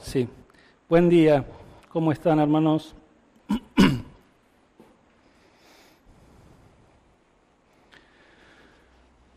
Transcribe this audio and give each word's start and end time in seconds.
sí. 0.00 0.28
Buen 0.88 1.08
día. 1.08 1.44
¿Cómo 1.90 2.12
están, 2.12 2.38
hermanos? 2.38 2.94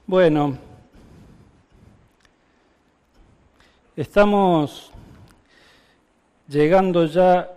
Bueno, 0.07 0.57
estamos 3.95 4.91
llegando 6.49 7.05
ya 7.05 7.49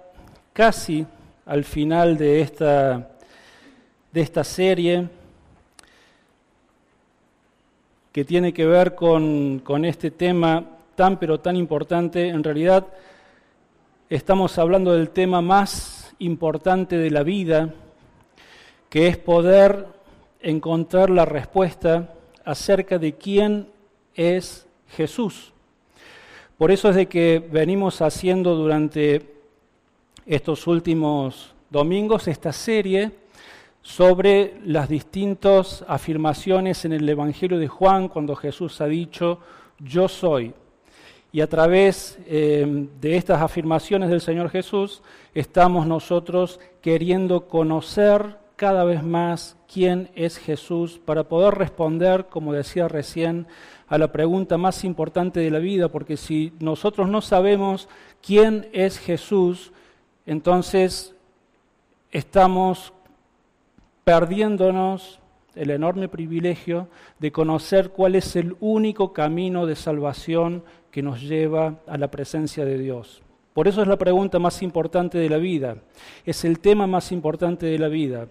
casi 0.52 1.04
al 1.46 1.64
final 1.64 2.16
de 2.16 2.42
esta, 2.42 3.10
de 4.12 4.20
esta 4.20 4.44
serie 4.44 5.08
que 8.12 8.24
tiene 8.24 8.52
que 8.52 8.66
ver 8.66 8.94
con, 8.94 9.58
con 9.64 9.84
este 9.84 10.12
tema 10.12 10.73
tan 10.94 11.18
pero 11.18 11.40
tan 11.40 11.56
importante. 11.56 12.28
En 12.28 12.42
realidad 12.44 12.86
estamos 14.08 14.58
hablando 14.58 14.92
del 14.92 15.10
tema 15.10 15.40
más 15.40 16.14
importante 16.18 16.96
de 16.96 17.10
la 17.10 17.22
vida, 17.22 17.74
que 18.88 19.08
es 19.08 19.16
poder 19.16 19.86
encontrar 20.40 21.10
la 21.10 21.24
respuesta 21.24 22.14
acerca 22.44 22.98
de 22.98 23.14
quién 23.14 23.68
es 24.14 24.66
Jesús. 24.88 25.52
Por 26.58 26.70
eso 26.70 26.90
es 26.90 26.96
de 26.96 27.06
que 27.06 27.46
venimos 27.50 28.00
haciendo 28.00 28.54
durante 28.54 29.34
estos 30.26 30.66
últimos 30.66 31.52
domingos 31.70 32.28
esta 32.28 32.52
serie 32.52 33.10
sobre 33.82 34.58
las 34.64 34.88
distintas 34.88 35.84
afirmaciones 35.86 36.84
en 36.84 36.92
el 36.92 37.08
Evangelio 37.08 37.58
de 37.58 37.68
Juan 37.68 38.08
cuando 38.08 38.34
Jesús 38.36 38.80
ha 38.80 38.86
dicho, 38.86 39.40
yo 39.78 40.08
soy. 40.08 40.54
Y 41.34 41.40
a 41.40 41.48
través 41.48 42.16
eh, 42.28 42.86
de 43.00 43.16
estas 43.16 43.42
afirmaciones 43.42 44.08
del 44.08 44.20
Señor 44.20 44.50
Jesús 44.50 45.02
estamos 45.34 45.84
nosotros 45.84 46.60
queriendo 46.80 47.48
conocer 47.48 48.38
cada 48.54 48.84
vez 48.84 49.02
más 49.02 49.56
quién 49.66 50.12
es 50.14 50.38
Jesús 50.38 51.00
para 51.04 51.24
poder 51.24 51.54
responder, 51.54 52.26
como 52.26 52.52
decía 52.52 52.86
recién, 52.86 53.48
a 53.88 53.98
la 53.98 54.12
pregunta 54.12 54.58
más 54.58 54.84
importante 54.84 55.40
de 55.40 55.50
la 55.50 55.58
vida, 55.58 55.88
porque 55.88 56.16
si 56.16 56.52
nosotros 56.60 57.08
no 57.08 57.20
sabemos 57.20 57.88
quién 58.22 58.68
es 58.72 58.96
Jesús, 59.00 59.72
entonces 60.26 61.16
estamos 62.12 62.92
perdiéndonos 64.04 65.18
el 65.56 65.70
enorme 65.70 66.08
privilegio 66.08 66.88
de 67.18 67.32
conocer 67.32 67.90
cuál 67.90 68.14
es 68.14 68.36
el 68.36 68.56
único 68.60 69.12
camino 69.12 69.66
de 69.66 69.76
salvación 69.76 70.64
que 70.90 71.02
nos 71.02 71.20
lleva 71.20 71.76
a 71.86 71.98
la 71.98 72.10
presencia 72.10 72.64
de 72.64 72.78
Dios. 72.78 73.22
Por 73.52 73.68
eso 73.68 73.82
es 73.82 73.88
la 73.88 73.96
pregunta 73.96 74.38
más 74.38 74.62
importante 74.62 75.18
de 75.18 75.28
la 75.28 75.38
vida, 75.38 75.76
es 76.24 76.44
el 76.44 76.58
tema 76.58 76.86
más 76.86 77.12
importante 77.12 77.66
de 77.66 77.78
la 77.78 77.88
vida. 77.88 78.26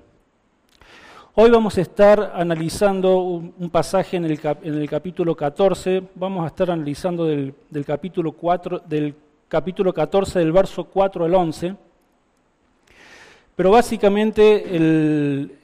Hoy 1.36 1.50
vamos 1.50 1.78
a 1.78 1.82
estar 1.82 2.34
analizando 2.36 3.18
un, 3.20 3.70
pasaje 3.72 4.18
en 4.18 4.26
el, 4.26 4.88
capítulo 4.88 5.36
14, 5.36 6.04
vamos 6.14 6.44
a 6.44 6.48
estar 6.48 6.70
analizando 6.70 7.26
del, 7.26 7.56
capítulo 7.88 8.34
4, 8.34 8.84
del 8.86 9.16
capítulo 9.48 9.92
14, 9.94 10.38
del 10.38 10.52
verso 10.52 10.84
4 10.84 11.26
al 11.26 11.34
11, 11.34 11.76
pero 13.56 13.72
básicamente 13.72 14.76
el, 14.76 15.58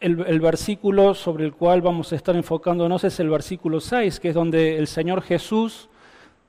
el, 0.00 0.40
versículo 0.40 1.14
sobre 1.14 1.44
el 1.44 1.52
cual 1.52 1.82
vamos 1.82 2.12
a 2.12 2.16
estar 2.16 2.34
enfocándonos 2.34 3.04
es 3.04 3.20
el 3.20 3.28
versículo 3.28 3.80
6, 3.80 4.18
que 4.18 4.30
es 4.30 4.34
donde 4.34 4.78
el 4.78 4.86
Señor 4.86 5.22
Jesús 5.22 5.88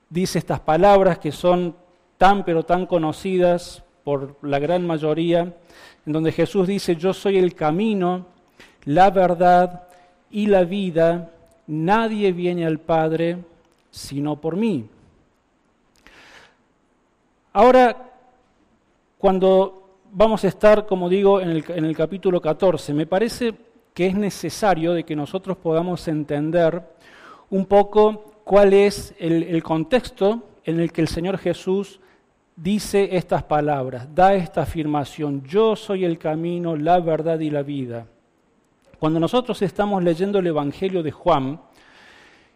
dice 0.08 0.38
estas 0.38 0.60
palabras 0.60 1.18
que 1.18 1.32
son 1.32 1.76
tan 2.16 2.44
pero 2.44 2.64
tan 2.64 2.86
conocidas 2.86 3.84
por 4.04 4.36
la 4.42 4.58
gran 4.58 4.86
mayoría 4.86 5.54
en 6.06 6.12
donde 6.12 6.32
Jesús 6.32 6.66
dice, 6.66 6.96
yo 6.96 7.12
soy 7.12 7.36
el 7.36 7.54
camino, 7.54 8.26
la 8.84 9.10
verdad 9.10 9.84
y 10.30 10.46
la 10.46 10.64
vida, 10.64 11.30
nadie 11.66 12.32
viene 12.32 12.66
al 12.66 12.80
Padre 12.80 13.38
sino 13.90 14.40
por 14.40 14.56
mí. 14.56 14.88
Ahora, 17.52 18.10
cuando 19.18 19.81
vamos 20.12 20.44
a 20.44 20.48
estar, 20.48 20.86
como 20.86 21.08
digo, 21.08 21.40
en 21.40 21.50
el, 21.50 21.96
capítulo 21.96 22.40
14, 22.40 22.92
me 22.92 23.06
parece 23.06 23.54
que 23.94 24.06
es 24.06 24.14
necesario 24.14 24.92
de 24.92 25.04
que 25.04 25.16
nosotros 25.16 25.56
podamos 25.56 26.06
entender 26.06 26.82
un 27.50 27.66
poco 27.66 28.24
cuál 28.44 28.74
es 28.74 29.14
el, 29.18 29.42
el 29.42 29.62
contexto 29.62 30.42
en 30.64 30.80
el 30.80 30.92
que 30.92 31.00
el 31.00 31.08
Señor 31.08 31.38
Jesús 31.38 32.00
dice 32.54 33.16
estas 33.16 33.42
palabras, 33.42 34.14
da 34.14 34.34
esta 34.34 34.62
afirmación, 34.62 35.42
yo 35.44 35.74
soy 35.74 36.04
el 36.04 36.18
camino, 36.18 36.76
la 36.76 37.00
verdad 37.00 37.40
y 37.40 37.50
la 37.50 37.62
vida. 37.62 38.06
Cuando 38.98 39.18
nosotros 39.18 39.60
estamos 39.62 40.02
leyendo 40.04 40.38
el 40.38 40.46
Evangelio 40.46 41.02
de 41.02 41.10
Juan 41.10 41.60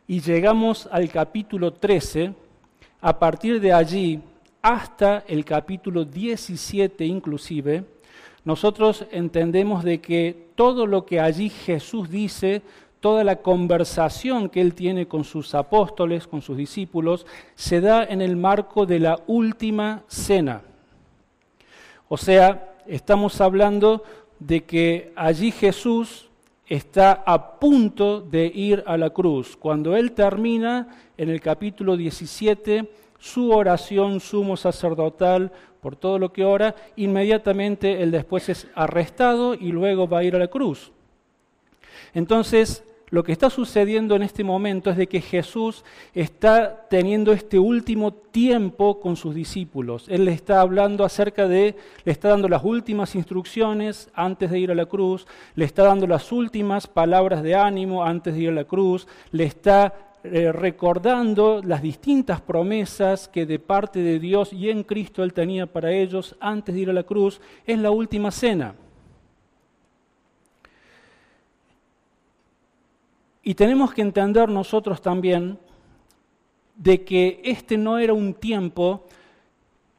y 0.06 0.20
llegamos 0.20 0.88
al 0.92 1.08
capítulo 1.08 1.72
13, 1.72 2.34
a 3.00 3.18
partir 3.18 3.60
de 3.60 3.72
allí 3.72 4.20
hasta 4.66 5.22
el 5.28 5.44
capítulo 5.44 6.04
17 6.04 7.04
inclusive, 7.04 7.84
nosotros 8.44 9.06
entendemos 9.12 9.84
de 9.84 10.00
que 10.00 10.48
todo 10.56 10.88
lo 10.88 11.06
que 11.06 11.20
allí 11.20 11.50
Jesús 11.50 12.10
dice 12.10 12.62
toda 12.98 13.22
la 13.22 13.36
conversación 13.36 14.48
que 14.48 14.60
él 14.60 14.74
tiene 14.74 15.06
con 15.06 15.22
sus 15.22 15.54
apóstoles, 15.54 16.26
con 16.26 16.42
sus 16.42 16.56
discípulos, 16.56 17.26
se 17.54 17.80
da 17.80 18.02
en 18.02 18.20
el 18.20 18.34
marco 18.34 18.86
de 18.86 18.98
la 18.98 19.20
última 19.28 20.02
cena. 20.08 20.62
O 22.08 22.16
sea, 22.16 22.74
estamos 22.88 23.40
hablando 23.40 24.02
de 24.40 24.64
que 24.64 25.12
allí 25.14 25.52
Jesús 25.52 26.28
está 26.66 27.22
a 27.24 27.60
punto 27.60 28.20
de 28.20 28.46
ir 28.46 28.82
a 28.84 28.96
la 28.96 29.10
cruz. 29.10 29.56
Cuando 29.56 29.94
él 29.94 30.10
termina 30.10 30.88
en 31.16 31.28
el 31.28 31.40
capítulo 31.40 31.96
17 31.96 33.05
su 33.26 33.50
oración 33.50 34.20
sumo 34.20 34.56
sacerdotal 34.56 35.50
por 35.80 35.96
todo 35.96 36.18
lo 36.18 36.32
que 36.32 36.44
ora, 36.44 36.74
inmediatamente 36.94 38.02
él 38.02 38.10
después 38.10 38.48
es 38.48 38.68
arrestado 38.74 39.54
y 39.54 39.72
luego 39.72 40.08
va 40.08 40.20
a 40.20 40.24
ir 40.24 40.36
a 40.36 40.38
la 40.38 40.48
cruz. 40.48 40.92
Entonces, 42.14 42.84
lo 43.10 43.22
que 43.22 43.32
está 43.32 43.50
sucediendo 43.50 44.16
en 44.16 44.22
este 44.22 44.42
momento 44.42 44.90
es 44.90 44.96
de 44.96 45.06
que 45.06 45.20
Jesús 45.20 45.84
está 46.12 46.86
teniendo 46.88 47.32
este 47.32 47.58
último 47.58 48.12
tiempo 48.12 49.00
con 49.00 49.16
sus 49.16 49.34
discípulos. 49.34 50.06
Él 50.08 50.24
le 50.24 50.32
está 50.32 50.60
hablando 50.60 51.04
acerca 51.04 51.46
de, 51.46 51.76
le 52.04 52.12
está 52.12 52.28
dando 52.28 52.48
las 52.48 52.64
últimas 52.64 53.14
instrucciones 53.14 54.08
antes 54.14 54.50
de 54.50 54.58
ir 54.58 54.70
a 54.70 54.74
la 54.74 54.86
cruz, 54.86 55.26
le 55.54 55.64
está 55.64 55.84
dando 55.84 56.06
las 56.06 56.32
últimas 56.32 56.86
palabras 56.86 57.42
de 57.42 57.54
ánimo 57.54 58.04
antes 58.04 58.34
de 58.34 58.40
ir 58.40 58.48
a 58.50 58.52
la 58.52 58.64
cruz, 58.64 59.06
le 59.30 59.44
está 59.44 60.05
eh, 60.32 60.52
recordando 60.52 61.60
las 61.62 61.82
distintas 61.82 62.40
promesas 62.40 63.28
que 63.28 63.46
de 63.46 63.58
parte 63.58 64.00
de 64.00 64.18
Dios 64.18 64.52
y 64.52 64.70
en 64.70 64.82
Cristo 64.82 65.22
Él 65.22 65.32
tenía 65.32 65.66
para 65.66 65.92
ellos 65.92 66.36
antes 66.40 66.74
de 66.74 66.80
ir 66.80 66.90
a 66.90 66.92
la 66.92 67.02
cruz. 67.02 67.40
Es 67.66 67.78
la 67.78 67.90
última 67.90 68.30
cena. 68.30 68.74
Y 73.42 73.54
tenemos 73.54 73.94
que 73.94 74.02
entender 74.02 74.48
nosotros 74.48 75.00
también 75.00 75.58
de 76.74 77.04
que 77.04 77.40
este 77.44 77.78
no 77.78 77.98
era 77.98 78.12
un 78.12 78.34
tiempo 78.34 79.06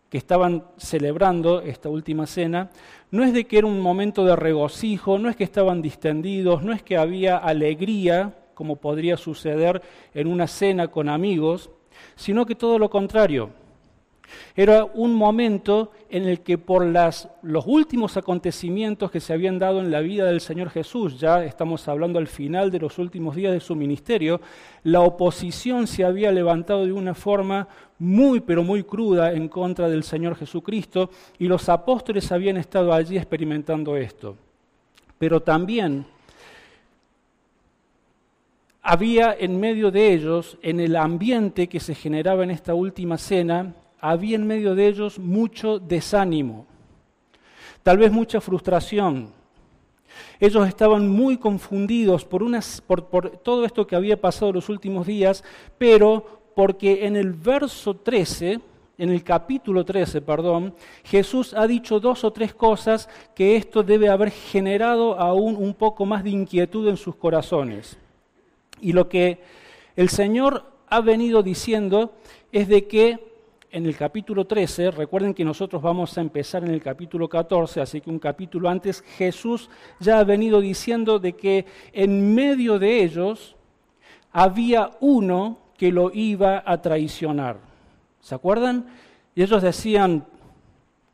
que 0.10 0.18
estaban 0.18 0.64
celebrando 0.78 1.62
esta 1.62 1.90
última 1.90 2.28
cena, 2.28 2.70
no 3.12 3.24
es 3.24 3.34
de 3.34 3.46
que 3.46 3.58
era 3.58 3.68
un 3.68 3.82
momento 3.82 4.26
de 4.26 4.36
regocijo, 4.36 5.18
no 5.18 5.30
es 5.30 5.36
que 5.36 5.44
estaban 5.44 5.82
distendidos, 5.82 6.64
no 6.64 6.74
es 6.74 6.82
que 6.82 6.98
había 6.98 7.38
alegría, 7.38 8.36
como 8.58 8.78
podría 8.78 9.18
suceder 9.18 9.84
en 10.16 10.26
una 10.26 10.48
cena 10.48 10.88
con 10.88 11.10
amigos, 11.10 11.70
sino 12.16 12.44
que 12.44 12.56
todo 12.56 12.80
lo 12.80 12.90
contrario. 12.90 13.52
Era 14.56 14.84
un 14.84 15.14
momento 15.14 15.92
en 16.10 16.26
el 16.26 16.42
que 16.42 16.58
por 16.58 16.84
las, 16.84 17.30
los 17.44 17.66
últimos 17.68 18.18
acontecimientos 18.18 19.12
que 19.12 19.20
se 19.20 19.32
habían 19.32 19.60
dado 19.60 19.80
en 19.80 19.92
la 19.92 20.02
vida 20.02 20.26
del 20.26 20.42
Señor 20.42 20.72
Jesús, 20.72 21.20
ya 21.20 21.46
estamos 21.46 21.88
hablando 21.88 22.18
al 22.18 22.28
final 22.28 22.72
de 22.72 22.80
los 22.80 22.98
últimos 22.98 23.36
días 23.36 23.54
de 23.54 23.60
su 23.60 23.76
ministerio, 23.76 24.42
la 24.84 25.02
oposición 25.02 25.86
se 25.86 26.04
había 26.04 26.32
levantado 26.32 26.84
de 26.84 26.92
una 26.94 27.14
forma 27.14 27.68
muy, 28.00 28.40
pero 28.40 28.64
muy 28.64 28.84
cruda 28.84 29.34
en 29.34 29.48
contra 29.48 29.88
del 29.88 30.04
Señor 30.04 30.36
Jesucristo 30.36 31.12
y 31.38 31.48
los 31.48 31.70
apóstoles 31.70 32.32
habían 32.32 32.58
estado 32.58 32.92
allí 32.92 33.18
experimentando 33.18 33.96
esto. 33.96 34.36
Pero 35.20 35.42
también 35.42 36.06
había 38.90 39.36
en 39.38 39.60
medio 39.60 39.92
de 39.92 40.14
ellos, 40.14 40.58
en 40.62 40.80
el 40.80 40.96
ambiente 40.96 41.68
que 41.68 41.82
se 41.82 41.94
generaba 41.94 42.46
en 42.46 42.52
esta 42.52 42.74
última 42.74 43.18
cena, 43.18 43.76
había 44.00 44.38
en 44.38 44.48
medio 44.48 44.76
de 44.76 44.88
ellos 44.88 45.20
mucho 45.20 45.78
desánimo, 45.78 46.66
tal 47.84 47.98
vez 47.98 48.14
mucha 48.14 48.40
frustración. 48.40 49.34
Ellos 50.40 50.66
estaban 50.66 51.06
muy 51.10 51.36
confundidos 51.36 52.24
por, 52.24 52.46
por, 53.08 53.30
todo 53.40 53.66
esto 53.66 53.86
que 53.86 53.98
había 53.98 54.22
pasado 54.22 54.54
los 54.54 54.70
últimos 54.70 55.06
días, 55.06 55.44
pero 55.78 56.54
porque 56.56 57.06
en 57.06 57.18
el 57.18 57.34
verso 57.34 57.94
13, 57.94 58.62
en 58.98 59.10
el 59.10 59.22
capítulo 59.22 59.84
13, 59.84 60.22
perdón, 60.22 60.74
Jesús 61.04 61.54
ha 61.54 61.68
dicho 61.68 62.00
dos 62.00 62.24
o 62.24 62.32
tres 62.32 62.54
cosas 62.54 63.10
que 63.36 63.58
esto 63.58 63.84
debe 63.84 64.08
haber 64.08 64.32
generado 64.32 65.20
aún 65.20 65.58
un 65.58 65.74
poco 65.74 66.06
más 66.06 66.24
de 66.24 66.30
inquietud 66.30 66.88
en 66.88 66.96
sus 66.96 67.18
corazones. 67.18 67.98
Y 68.82 68.94
lo 68.94 69.10
que 69.10 69.40
el 69.96 70.10
Señor 70.10 70.66
ha 70.90 71.02
venido 71.02 71.44
diciendo 71.44 72.14
es 72.52 72.68
de 72.68 72.88
que 72.88 73.28
en 73.72 73.86
el 73.86 73.98
capítulo 73.98 74.46
13, 74.46 74.92
recuerden 74.92 75.34
que 75.34 75.44
nosotros 75.44 75.82
vamos 75.82 76.18
a 76.18 76.22
empezar 76.22 76.64
en 76.64 76.72
el 76.72 76.82
capítulo 76.82 77.28
14, 77.28 77.82
así 77.82 78.00
que 78.00 78.10
un 78.10 78.20
capítulo 78.20 78.70
antes, 78.70 79.02
Jesús 79.18 79.70
ya 80.00 80.20
ha 80.20 80.24
venido 80.24 80.62
diciendo 80.62 81.20
de 81.20 81.34
que 81.34 81.66
en 81.92 82.34
medio 82.34 82.80
de 82.80 83.04
ellos 83.04 83.56
había 84.32 84.92
uno 85.02 85.60
que 85.78 85.92
lo 85.92 86.12
iba 86.14 86.64
a 86.66 86.82
traicionar. 86.82 87.60
¿Se 88.22 88.34
acuerdan? 88.34 88.88
Y 89.36 89.44
ellos 89.44 89.62
decían, 89.62 90.26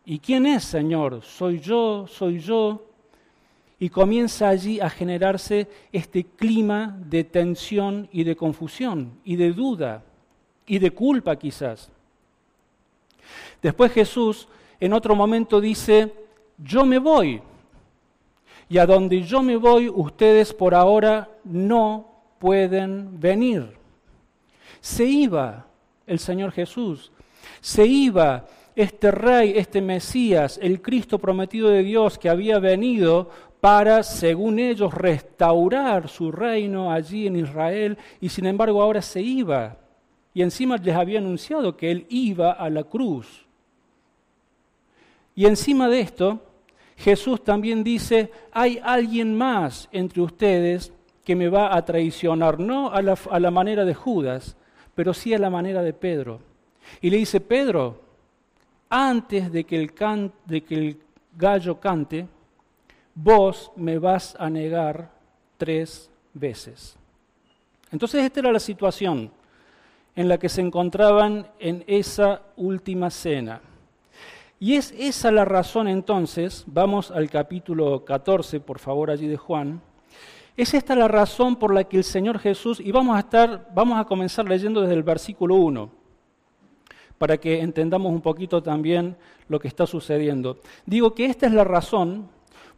¿y 0.05 0.19
quién 0.19 0.45
es, 0.45 0.63
Señor? 0.63 1.21
¿Soy 1.23 1.59
yo? 1.59 2.05
¿Soy 2.07 2.39
yo? 2.39 2.92
Y 3.83 3.89
comienza 3.89 4.47
allí 4.47 4.79
a 4.79 4.89
generarse 4.89 5.67
este 5.91 6.23
clima 6.23 6.97
de 7.05 7.25
tensión 7.25 8.07
y 8.13 8.23
de 8.23 8.33
confusión 8.33 9.19
y 9.25 9.35
de 9.35 9.51
duda 9.51 10.05
y 10.65 10.79
de 10.79 10.91
culpa 10.91 11.35
quizás. 11.35 11.91
Después 13.61 13.91
Jesús 13.91 14.47
en 14.79 14.93
otro 14.93 15.15
momento 15.15 15.59
dice, 15.59 16.13
yo 16.57 16.85
me 16.85 16.97
voy. 16.97 17.41
Y 18.69 18.77
a 18.77 18.85
donde 18.85 19.21
yo 19.21 19.43
me 19.43 19.57
voy, 19.57 19.89
ustedes 19.89 20.53
por 20.53 20.73
ahora 20.73 21.29
no 21.43 22.07
pueden 22.39 23.19
venir. 23.19 23.75
Se 24.79 25.03
iba 25.03 25.67
el 26.07 26.19
Señor 26.19 26.53
Jesús, 26.53 27.11
se 27.59 27.85
iba 27.85 28.45
este 28.77 29.11
rey, 29.11 29.53
este 29.57 29.81
Mesías, 29.81 30.57
el 30.61 30.81
Cristo 30.81 31.19
prometido 31.19 31.67
de 31.67 31.83
Dios 31.83 32.17
que 32.17 32.29
había 32.29 32.59
venido 32.59 33.29
para, 33.63 34.03
según 34.03 34.59
ellos, 34.59 34.93
restaurar 34.93 36.09
su 36.09 36.33
reino 36.33 36.91
allí 36.91 37.27
en 37.27 37.37
Israel, 37.37 37.97
y 38.19 38.27
sin 38.27 38.45
embargo 38.45 38.81
ahora 38.81 39.01
se 39.01 39.21
iba. 39.21 39.77
Y 40.33 40.41
encima 40.41 40.75
les 40.75 40.93
había 40.93 41.19
anunciado 41.19 41.77
que 41.77 41.89
él 41.89 42.05
iba 42.09 42.51
a 42.51 42.69
la 42.69 42.83
cruz. 42.83 43.45
Y 45.33 45.45
encima 45.45 45.87
de 45.87 46.01
esto, 46.01 46.41
Jesús 46.97 47.41
también 47.41 47.85
dice, 47.85 48.29
hay 48.51 48.81
alguien 48.83 49.33
más 49.33 49.87
entre 49.93 50.21
ustedes 50.21 50.91
que 51.23 51.33
me 51.33 51.47
va 51.47 51.73
a 51.73 51.85
traicionar, 51.85 52.59
no 52.59 52.91
a 52.91 53.01
la, 53.01 53.51
manera 53.51 53.85
de 53.85 53.93
Judas, 53.93 54.57
pero 54.93 55.13
sí 55.13 55.33
a 55.33 55.39
la 55.39 55.49
manera 55.49 55.81
de 55.81 55.93
Pedro. 55.93 56.41
Y 56.99 57.09
le 57.09 57.15
dice, 57.15 57.39
Pedro, 57.39 58.01
antes 58.89 59.49
de 59.53 59.63
que, 59.63 59.77
el 59.77 59.93
de 60.47 60.61
que 60.65 60.75
el 60.75 60.97
gallo 61.37 61.79
cante, 61.79 62.27
vos 63.15 63.71
me 63.75 63.99
vas 63.99 64.35
a 64.39 64.49
negar 64.49 65.11
tres 65.57 66.09
veces. 66.33 66.97
Entonces 67.91 68.23
esta 68.23 68.39
era 68.39 68.51
la 68.51 68.59
situación 68.59 69.31
en 70.15 70.27
la 70.27 70.37
que 70.37 70.49
se 70.49 70.61
encontraban 70.61 71.47
en 71.59 71.83
esa 71.87 72.41
última 72.55 73.09
cena. 73.09 73.61
Y 74.59 74.75
es 74.75 74.93
esa 74.97 75.31
la 75.31 75.43
razón 75.45 75.87
entonces, 75.87 76.63
vamos 76.67 77.11
al 77.11 77.29
capítulo 77.29 78.05
14, 78.05 78.59
por 78.59 78.79
favor, 78.79 79.11
allí 79.11 79.27
de 79.27 79.37
Juan. 79.37 79.81
Es 80.55 80.73
esta 80.73 80.95
la 80.95 81.07
razón 81.07 81.55
por 81.55 81.73
la 81.73 81.83
que 81.83 81.97
el 81.97 82.03
Señor 82.03 82.39
Jesús, 82.39 82.79
y 82.79 82.91
vamos 82.91 83.15
a 83.15 83.19
estar, 83.19 83.69
vamos 83.73 83.99
a 83.99 84.05
comenzar 84.05 84.47
leyendo 84.47 84.81
desde 84.81 84.93
el 84.93 85.03
versículo 85.03 85.55
1, 85.55 85.89
para 87.17 87.37
que 87.37 87.59
entendamos 87.59 88.11
un 88.13 88.21
poquito 88.21 88.61
también 88.61 89.17
lo 89.49 89.59
que 89.59 89.67
está 89.67 89.85
sucediendo. 89.85 90.59
Digo 90.85 91.13
que 91.13 91.25
esta 91.25 91.47
es 91.47 91.53
la 91.53 91.63
razón 91.63 92.29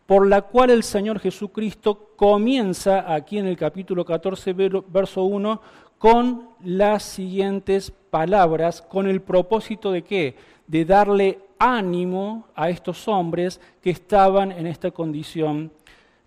por 0.06 0.28
la 0.28 0.44
cual 0.44 0.70
el 0.70 0.84
Señor 0.84 1.20
Jesucristo 1.20 2.12
comienza 2.16 3.14
aquí 3.14 3.40
en 3.40 3.48
el 3.48 3.58
capítulo 3.58 4.06
14, 4.06 4.54
verso 4.88 5.24
1, 5.24 5.62
con 5.98 6.50
las 6.64 7.04
siguientes 7.04 7.92
palabras, 8.10 8.82
con 8.82 9.08
el 9.08 9.22
propósito 9.22 9.92
de 9.92 10.04
qué? 10.04 10.36
De 10.68 10.86
darle 10.86 11.40
ánimo 11.58 12.48
a 12.56 12.70
estos 12.70 13.08
hombres 13.08 13.60
que 13.82 13.90
estaban 13.90 14.52
en 14.52 14.68
esta 14.68 14.92
condición 14.92 15.72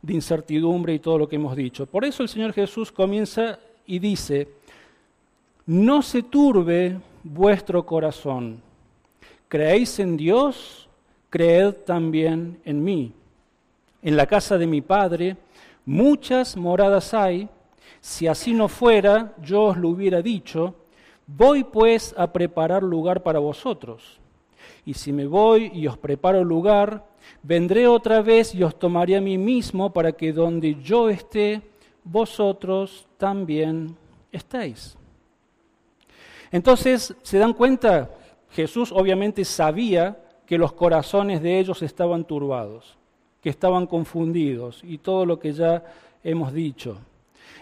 de 0.02 0.14
incertidumbre 0.14 0.94
y 0.94 0.98
todo 0.98 1.18
lo 1.18 1.28
que 1.28 1.36
hemos 1.36 1.54
dicho. 1.54 1.86
Por 1.86 2.04
eso 2.04 2.22
el 2.22 2.28
Señor 2.28 2.52
Jesús 2.52 2.90
comienza 2.90 3.58
y 3.86 3.98
dice, 3.98 4.48
no 5.66 6.02
se 6.02 6.22
turbe 6.22 6.98
vuestro 7.22 7.84
corazón. 7.84 8.60
¿Creéis 9.48 9.98
en 9.98 10.16
Dios? 10.16 10.88
Creed 11.30 11.74
también 11.84 12.58
en 12.64 12.82
mí. 12.82 13.12
En 14.02 14.16
la 14.16 14.26
casa 14.26 14.58
de 14.58 14.66
mi 14.66 14.80
Padre 14.80 15.36
muchas 15.84 16.56
moradas 16.56 17.14
hay. 17.14 17.48
Si 18.00 18.26
así 18.26 18.52
no 18.52 18.68
fuera, 18.68 19.34
yo 19.42 19.64
os 19.64 19.76
lo 19.76 19.88
hubiera 19.88 20.22
dicho. 20.22 20.74
Voy 21.26 21.64
pues 21.64 22.14
a 22.16 22.32
preparar 22.32 22.82
lugar 22.82 23.22
para 23.22 23.38
vosotros. 23.38 24.20
Y 24.84 24.94
si 24.94 25.12
me 25.12 25.26
voy 25.26 25.70
y 25.74 25.86
os 25.86 25.98
preparo 25.98 26.44
lugar, 26.44 27.04
vendré 27.42 27.86
otra 27.86 28.22
vez 28.22 28.54
y 28.54 28.62
os 28.62 28.78
tomaré 28.78 29.16
a 29.16 29.20
mí 29.20 29.38
mismo 29.38 29.92
para 29.92 30.12
que 30.12 30.32
donde 30.32 30.76
yo 30.82 31.08
esté, 31.08 31.62
vosotros 32.04 33.06
también 33.16 33.96
estéis. 34.32 34.96
Entonces, 36.50 37.14
¿se 37.22 37.38
dan 37.38 37.52
cuenta? 37.52 38.10
Jesús 38.50 38.92
obviamente 38.92 39.44
sabía 39.44 40.18
que 40.46 40.58
los 40.58 40.72
corazones 40.72 41.42
de 41.42 41.58
ellos 41.58 41.82
estaban 41.82 42.24
turbados, 42.24 42.97
estaban 43.48 43.86
confundidos 43.86 44.80
y 44.84 44.98
todo 44.98 45.26
lo 45.26 45.38
que 45.38 45.52
ya 45.52 45.84
hemos 46.22 46.52
dicho. 46.52 46.98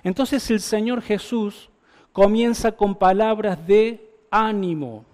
Entonces 0.02 0.50
el 0.50 0.60
Señor 0.60 1.02
Jesús 1.02 1.68
comienza 2.12 2.72
con 2.72 2.94
palabras 2.94 3.66
de 3.66 4.08
ánimo 4.30 5.04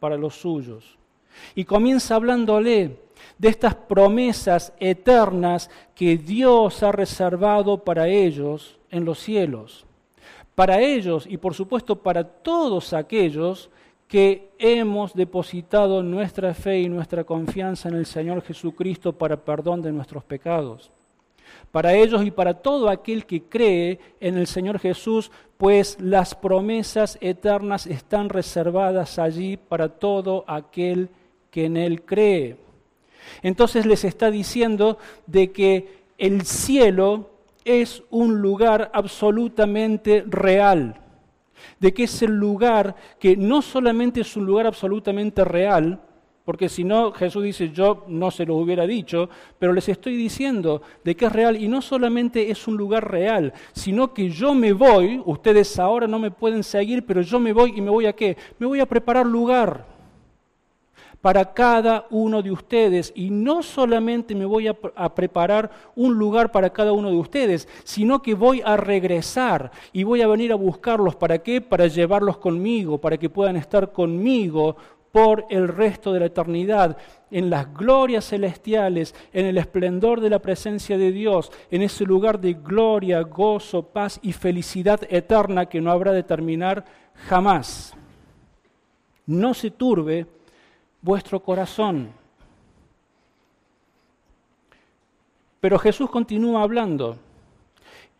para 0.00 0.16
los 0.16 0.34
suyos. 0.34 0.96
Y 1.54 1.64
comienza 1.64 2.14
hablándole 2.14 2.96
de 3.36 3.48
estas 3.48 3.74
promesas 3.74 4.72
eternas 4.80 5.70
que 5.94 6.16
Dios 6.16 6.82
ha 6.82 6.92
reservado 6.92 7.84
para 7.84 8.08
ellos 8.08 8.78
en 8.90 9.04
los 9.04 9.18
cielos. 9.18 9.84
Para 10.54 10.80
ellos 10.80 11.26
y 11.28 11.36
por 11.36 11.54
supuesto 11.54 11.96
para 11.96 12.24
todos 12.24 12.92
aquellos 12.92 13.70
que 14.08 14.50
hemos 14.58 15.14
depositado 15.14 16.02
nuestra 16.02 16.54
fe 16.54 16.80
y 16.80 16.88
nuestra 16.88 17.24
confianza 17.24 17.88
en 17.88 17.94
el 17.94 18.06
Señor 18.06 18.42
Jesucristo 18.42 19.12
para 19.12 19.36
perdón 19.36 19.82
de 19.82 19.92
nuestros 19.92 20.24
pecados 20.24 20.90
para 21.70 21.94
ellos 21.94 22.24
y 22.24 22.30
para 22.30 22.54
todo 22.54 22.88
aquel 22.88 23.26
que 23.26 23.42
cree 23.42 23.98
en 24.20 24.38
el 24.38 24.46
Señor 24.46 24.78
Jesús, 24.78 25.30
pues 25.56 25.98
las 26.00 26.34
promesas 26.34 27.18
eternas 27.20 27.86
están 27.86 28.28
reservadas 28.28 29.18
allí 29.18 29.56
para 29.56 29.88
todo 29.88 30.44
aquel 30.46 31.08
que 31.50 31.66
en 31.66 31.76
Él 31.76 32.02
cree. 32.02 32.56
Entonces 33.42 33.84
les 33.84 34.04
está 34.04 34.30
diciendo 34.30 34.98
de 35.26 35.50
que 35.52 35.98
el 36.16 36.42
cielo 36.42 37.30
es 37.64 38.02
un 38.10 38.40
lugar 38.40 38.90
absolutamente 38.94 40.24
real, 40.26 40.94
de 41.78 41.92
que 41.92 42.04
es 42.04 42.22
el 42.22 42.32
lugar 42.32 42.94
que 43.18 43.36
no 43.36 43.62
solamente 43.62 44.20
es 44.20 44.36
un 44.36 44.46
lugar 44.46 44.66
absolutamente 44.66 45.44
real, 45.44 46.00
porque 46.44 46.70
si 46.70 46.82
no, 46.82 47.12
Jesús 47.12 47.42
dice, 47.42 47.70
yo 47.70 48.06
no 48.08 48.30
se 48.30 48.46
lo 48.46 48.56
hubiera 48.56 48.86
dicho, 48.86 49.28
pero 49.58 49.74
les 49.74 49.86
estoy 49.90 50.16
diciendo 50.16 50.80
de 51.04 51.14
que 51.14 51.26
es 51.26 51.32
real 51.32 51.62
y 51.62 51.68
no 51.68 51.82
solamente 51.82 52.50
es 52.50 52.66
un 52.66 52.76
lugar 52.76 53.10
real, 53.10 53.52
sino 53.72 54.14
que 54.14 54.30
yo 54.30 54.54
me 54.54 54.72
voy, 54.72 55.20
ustedes 55.26 55.78
ahora 55.78 56.06
no 56.06 56.18
me 56.18 56.30
pueden 56.30 56.64
seguir, 56.64 57.04
pero 57.04 57.20
yo 57.20 57.38
me 57.38 57.52
voy 57.52 57.74
y 57.76 57.82
me 57.82 57.90
voy 57.90 58.06
a 58.06 58.14
qué? 58.14 58.36
Me 58.58 58.66
voy 58.66 58.80
a 58.80 58.86
preparar 58.86 59.26
lugar 59.26 59.97
para 61.20 61.52
cada 61.52 62.06
uno 62.10 62.42
de 62.42 62.50
ustedes. 62.50 63.12
Y 63.14 63.30
no 63.30 63.62
solamente 63.62 64.34
me 64.34 64.44
voy 64.44 64.68
a, 64.68 64.74
preparar 65.14 65.70
un 65.96 66.14
lugar 66.14 66.52
para 66.52 66.70
cada 66.70 66.92
uno 66.92 67.10
de 67.10 67.16
ustedes, 67.16 67.68
sino 67.84 68.22
que 68.22 68.34
voy 68.34 68.62
a 68.64 68.76
regresar 68.76 69.70
y 69.92 70.04
voy 70.04 70.22
a 70.22 70.28
venir 70.28 70.52
a 70.52 70.56
buscarlos. 70.56 71.16
¿Para 71.16 71.38
qué? 71.38 71.60
Para 71.60 71.86
llevarlos 71.86 72.38
conmigo, 72.38 72.98
para 72.98 73.16
que 73.16 73.30
puedan 73.30 73.56
estar 73.56 73.92
conmigo 73.92 74.76
por 75.10 75.46
el 75.48 75.68
resto 75.68 76.12
de 76.12 76.20
la 76.20 76.26
eternidad, 76.26 76.96
en 77.30 77.50
las 77.50 77.74
glorias 77.74 78.28
celestiales, 78.28 79.14
en 79.32 79.46
el 79.46 79.58
esplendor 79.58 80.20
de 80.20 80.30
la 80.30 80.38
presencia 80.38 80.98
de 80.98 81.12
Dios, 81.12 81.50
en 81.70 81.82
ese 81.82 82.04
lugar 82.04 82.40
de 82.40 82.54
gloria, 82.54 83.22
gozo, 83.22 83.82
paz 83.82 84.20
y 84.22 84.32
felicidad 84.32 85.00
eterna 85.08 85.66
que 85.66 85.80
no 85.80 85.90
habrá 85.90 86.12
de 86.12 86.22
terminar 86.22 86.84
jamás. 87.26 87.94
No 89.26 89.54
se 89.54 89.70
turbe 89.70 90.26
vuestro 91.02 91.40
corazón. 91.40 92.12
Pero 95.60 95.78
Jesús 95.78 96.10
continúa 96.10 96.62
hablando 96.62 97.16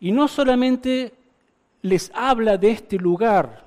y 0.00 0.12
no 0.12 0.28
solamente 0.28 1.12
les 1.82 2.11
habla 2.14 2.56
de 2.56 2.70
este 2.70 2.97
lugar, 2.97 3.64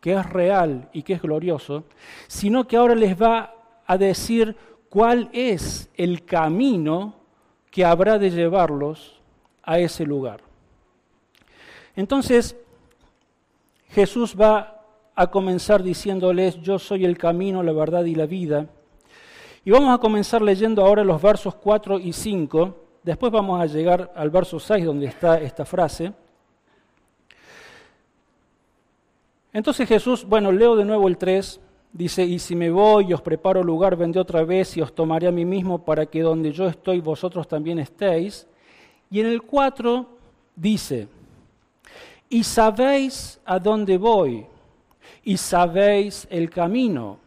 que 0.00 0.12
es 0.14 0.26
real 0.26 0.88
y 0.92 1.02
que 1.02 1.14
es 1.14 1.22
glorioso, 1.22 1.84
sino 2.26 2.66
que 2.66 2.76
ahora 2.76 2.94
les 2.94 3.20
va 3.20 3.54
a 3.86 3.98
decir 3.98 4.56
cuál 4.88 5.28
es 5.32 5.90
el 5.94 6.24
camino 6.24 7.14
que 7.70 7.84
habrá 7.84 8.18
de 8.18 8.30
llevarlos 8.30 9.20
a 9.62 9.78
ese 9.78 10.04
lugar. 10.04 10.40
Entonces, 11.94 12.56
Jesús 13.88 14.36
va 14.38 14.77
a 15.20 15.26
comenzar 15.26 15.82
diciéndoles, 15.82 16.62
yo 16.62 16.78
soy 16.78 17.04
el 17.04 17.18
camino, 17.18 17.60
la 17.64 17.72
verdad 17.72 18.04
y 18.04 18.14
la 18.14 18.26
vida. 18.26 18.68
Y 19.64 19.72
vamos 19.72 19.92
a 19.92 19.98
comenzar 19.98 20.40
leyendo 20.40 20.86
ahora 20.86 21.02
los 21.02 21.20
versos 21.20 21.56
4 21.56 21.98
y 21.98 22.12
5. 22.12 22.76
Después 23.02 23.32
vamos 23.32 23.60
a 23.60 23.66
llegar 23.66 24.12
al 24.14 24.30
verso 24.30 24.60
6 24.60 24.84
donde 24.84 25.06
está 25.06 25.40
esta 25.40 25.64
frase. 25.64 26.12
Entonces 29.52 29.88
Jesús, 29.88 30.24
bueno, 30.24 30.52
leo 30.52 30.76
de 30.76 30.84
nuevo 30.84 31.08
el 31.08 31.18
3, 31.18 31.60
dice, 31.92 32.24
y 32.24 32.38
si 32.38 32.54
me 32.54 32.70
voy 32.70 33.06
y 33.08 33.12
os 33.12 33.20
preparo 33.20 33.64
lugar, 33.64 33.96
vendré 33.96 34.20
otra 34.20 34.44
vez 34.44 34.76
y 34.76 34.82
os 34.82 34.94
tomaré 34.94 35.26
a 35.26 35.32
mí 35.32 35.44
mismo 35.44 35.84
para 35.84 36.06
que 36.06 36.22
donde 36.22 36.52
yo 36.52 36.68
estoy 36.68 37.00
vosotros 37.00 37.48
también 37.48 37.80
estéis. 37.80 38.46
Y 39.10 39.18
en 39.18 39.26
el 39.26 39.42
4 39.42 40.06
dice, 40.54 41.08
y 42.28 42.44
sabéis 42.44 43.40
a 43.44 43.58
dónde 43.58 43.98
voy, 43.98 44.46
y 45.28 45.36
sabéis 45.36 46.26
el 46.30 46.48
camino. 46.48 47.18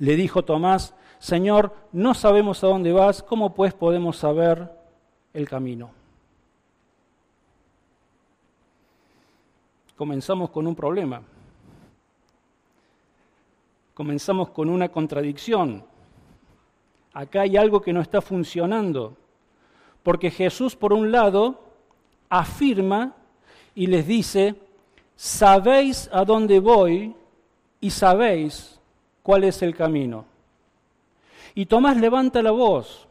Le 0.00 0.16
dijo 0.16 0.44
Tomás, 0.44 0.94
Señor, 1.18 1.74
no 1.90 2.12
sabemos 2.12 2.62
a 2.62 2.66
dónde 2.66 2.92
vas, 2.92 3.22
¿cómo 3.22 3.54
pues 3.54 3.72
podemos 3.72 4.18
saber 4.18 4.70
el 5.32 5.48
camino? 5.48 5.90
Comenzamos 9.96 10.50
con 10.50 10.66
un 10.66 10.74
problema. 10.74 11.22
Comenzamos 13.94 14.50
con 14.50 14.68
una 14.68 14.90
contradicción. 14.90 15.84
Acá 17.14 17.40
hay 17.40 17.56
algo 17.56 17.80
que 17.80 17.94
no 17.94 18.02
está 18.02 18.20
funcionando. 18.20 19.16
Porque 20.02 20.30
Jesús, 20.30 20.76
por 20.76 20.92
un 20.92 21.10
lado, 21.10 21.62
afirma 22.28 23.16
y 23.74 23.86
les 23.86 24.06
dice, 24.06 24.65
sabéis 25.16 26.08
a 26.12 26.24
dónde 26.24 26.60
voy 26.60 27.14
y 27.80 27.90
sabéis 27.90 28.78
cuál 29.22 29.44
es 29.44 29.62
el 29.62 29.74
camino. 29.74 30.26
Y 31.54 31.66
Tomás 31.66 31.96
levanta 31.96 32.42
la 32.42 32.50
voz 32.50 33.08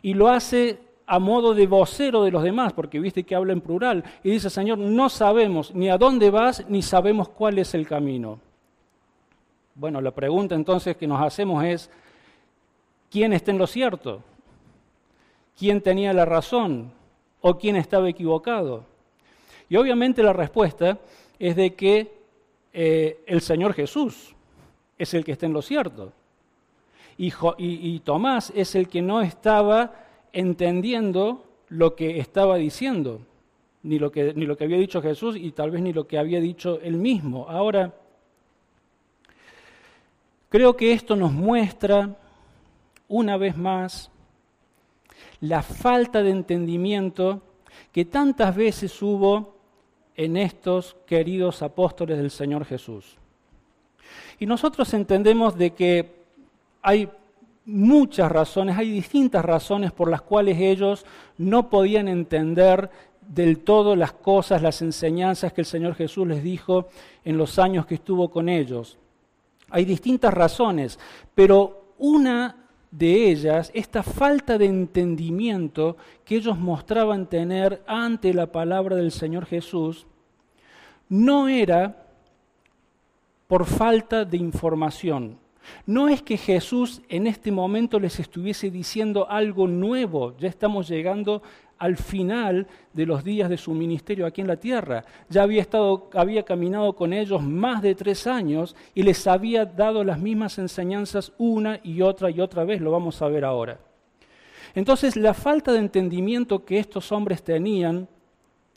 y 0.00 0.14
lo 0.14 0.28
hace 0.28 0.78
a 1.06 1.18
modo 1.18 1.54
de 1.54 1.66
vocero 1.66 2.22
de 2.22 2.30
los 2.30 2.44
demás, 2.44 2.72
porque 2.72 3.00
viste 3.00 3.24
que 3.24 3.34
habla 3.34 3.52
en 3.52 3.60
plural, 3.60 4.04
y 4.22 4.30
dice, 4.30 4.48
Señor, 4.48 4.78
no 4.78 5.08
sabemos 5.08 5.74
ni 5.74 5.90
a 5.90 5.98
dónde 5.98 6.30
vas, 6.30 6.64
ni 6.68 6.82
sabemos 6.82 7.28
cuál 7.28 7.58
es 7.58 7.74
el 7.74 7.84
camino. 7.84 8.38
Bueno, 9.74 10.00
la 10.00 10.12
pregunta 10.12 10.54
entonces 10.54 10.96
que 10.96 11.08
nos 11.08 11.20
hacemos 11.20 11.64
es, 11.64 11.90
¿quién 13.10 13.32
está 13.32 13.50
en 13.50 13.58
lo 13.58 13.66
cierto? 13.66 14.22
¿Quién 15.58 15.80
tenía 15.80 16.12
la 16.12 16.24
razón? 16.24 16.92
¿O 17.40 17.58
quién 17.58 17.74
estaba 17.74 18.08
equivocado? 18.08 18.84
Y 19.68 19.76
obviamente 19.76 20.22
la 20.22 20.32
respuesta 20.32 20.96
es 21.40 21.56
de 21.56 21.74
que 21.74 22.12
eh, 22.72 23.24
el 23.26 23.40
Señor 23.40 23.72
Jesús 23.72 24.36
es 24.96 25.14
el 25.14 25.24
que 25.24 25.32
está 25.32 25.46
en 25.46 25.54
lo 25.54 25.62
cierto. 25.62 26.12
Y, 27.18 27.32
y 27.58 28.00
Tomás 28.00 28.52
es 28.54 28.74
el 28.74 28.88
que 28.88 29.02
no 29.02 29.20
estaba 29.20 29.94
entendiendo 30.32 31.44
lo 31.68 31.96
que 31.96 32.18
estaba 32.18 32.56
diciendo, 32.56 33.20
ni 33.82 33.98
lo 33.98 34.12
que, 34.12 34.34
ni 34.34 34.46
lo 34.46 34.56
que 34.56 34.64
había 34.64 34.78
dicho 34.78 35.02
Jesús 35.02 35.36
y 35.36 35.52
tal 35.52 35.70
vez 35.70 35.82
ni 35.82 35.92
lo 35.92 36.06
que 36.06 36.18
había 36.18 36.40
dicho 36.40 36.78
él 36.82 36.96
mismo. 36.96 37.46
Ahora, 37.48 37.94
creo 40.48 40.76
que 40.76 40.92
esto 40.92 41.16
nos 41.16 41.32
muestra 41.32 42.16
una 43.08 43.36
vez 43.36 43.56
más 43.56 44.10
la 45.40 45.62
falta 45.62 46.22
de 46.22 46.30
entendimiento 46.30 47.42
que 47.92 48.04
tantas 48.04 48.54
veces 48.54 49.00
hubo 49.02 49.59
en 50.20 50.36
estos 50.36 50.96
queridos 51.06 51.62
apóstoles 51.62 52.18
del 52.18 52.30
Señor 52.30 52.66
Jesús. 52.66 53.16
Y 54.38 54.44
nosotros 54.44 54.92
entendemos 54.92 55.56
de 55.56 55.70
que 55.70 56.12
hay 56.82 57.08
muchas 57.64 58.30
razones, 58.30 58.76
hay 58.76 58.90
distintas 58.90 59.42
razones 59.42 59.92
por 59.92 60.10
las 60.10 60.20
cuales 60.20 60.58
ellos 60.60 61.06
no 61.38 61.70
podían 61.70 62.06
entender 62.06 62.90
del 63.26 63.60
todo 63.60 63.96
las 63.96 64.12
cosas, 64.12 64.60
las 64.60 64.82
enseñanzas 64.82 65.54
que 65.54 65.62
el 65.62 65.66
Señor 65.66 65.94
Jesús 65.94 66.26
les 66.26 66.42
dijo 66.42 66.88
en 67.24 67.38
los 67.38 67.58
años 67.58 67.86
que 67.86 67.94
estuvo 67.94 68.30
con 68.30 68.50
ellos. 68.50 68.98
Hay 69.70 69.86
distintas 69.86 70.34
razones, 70.34 70.98
pero 71.34 71.94
una 71.96 72.68
de 72.90 73.30
ellas, 73.30 73.70
esta 73.74 74.02
falta 74.02 74.58
de 74.58 74.66
entendimiento 74.66 75.96
que 76.24 76.36
ellos 76.36 76.58
mostraban 76.58 77.26
tener 77.26 77.82
ante 77.86 78.34
la 78.34 78.50
palabra 78.50 78.96
del 78.96 79.12
Señor 79.12 79.46
Jesús, 79.46 80.06
no 81.08 81.48
era 81.48 82.06
por 83.46 83.66
falta 83.66 84.24
de 84.24 84.36
información. 84.36 85.38
No 85.86 86.08
es 86.08 86.22
que 86.22 86.36
Jesús 86.36 87.02
en 87.08 87.26
este 87.26 87.52
momento 87.52 88.00
les 88.00 88.18
estuviese 88.18 88.70
diciendo 88.70 89.28
algo 89.28 89.68
nuevo, 89.68 90.36
ya 90.38 90.48
estamos 90.48 90.88
llegando 90.88 91.42
al 91.80 91.96
final 91.96 92.66
de 92.92 93.06
los 93.06 93.24
días 93.24 93.48
de 93.48 93.56
su 93.56 93.72
ministerio 93.72 94.26
aquí 94.26 94.42
en 94.42 94.46
la 94.46 94.58
tierra. 94.58 95.02
Ya 95.30 95.42
había, 95.42 95.62
estado, 95.62 96.10
había 96.12 96.44
caminado 96.44 96.94
con 96.94 97.14
ellos 97.14 97.42
más 97.42 97.80
de 97.80 97.94
tres 97.94 98.26
años 98.26 98.76
y 98.94 99.02
les 99.02 99.26
había 99.26 99.64
dado 99.64 100.04
las 100.04 100.20
mismas 100.20 100.58
enseñanzas 100.58 101.32
una 101.38 101.80
y 101.82 102.02
otra 102.02 102.30
y 102.30 102.40
otra 102.40 102.64
vez, 102.64 102.82
lo 102.82 102.90
vamos 102.90 103.22
a 103.22 103.28
ver 103.28 103.46
ahora. 103.46 103.80
Entonces 104.74 105.16
la 105.16 105.32
falta 105.32 105.72
de 105.72 105.78
entendimiento 105.78 106.66
que 106.66 106.78
estos 106.78 107.10
hombres 107.12 107.42
tenían 107.42 108.06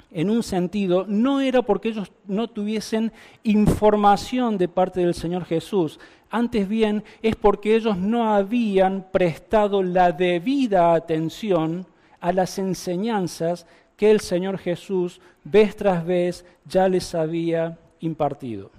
en 0.09 0.29
un 0.29 0.41
sentido, 0.41 1.05
no 1.05 1.41
era 1.41 1.61
porque 1.61 1.89
ellos 1.89 2.09
no 2.25 2.47
tuviesen 2.47 3.11
información 3.43 4.57
de 4.57 4.69
parte 4.69 5.01
del 5.01 5.15
Señor 5.15 5.43
Jesús, 5.43 5.99
antes 6.29 6.69
bien 6.69 7.03
es 7.21 7.35
porque 7.35 7.75
ellos 7.75 7.97
no 7.97 8.33
habían 8.33 9.07
prestado 9.11 9.83
la 9.83 10.11
debida 10.11 10.93
atención 10.93 11.85
a 12.23 12.31
las 12.31 12.57
enseñanzas 12.57 13.67
que 13.97 14.09
el 14.09 14.21
Señor 14.21 14.57
Jesús 14.57 15.19
vez 15.43 15.75
tras 15.75 16.05
vez 16.05 16.45
ya 16.65 16.87
les 16.87 17.13
había 17.13 17.77
impartido. 17.99 18.71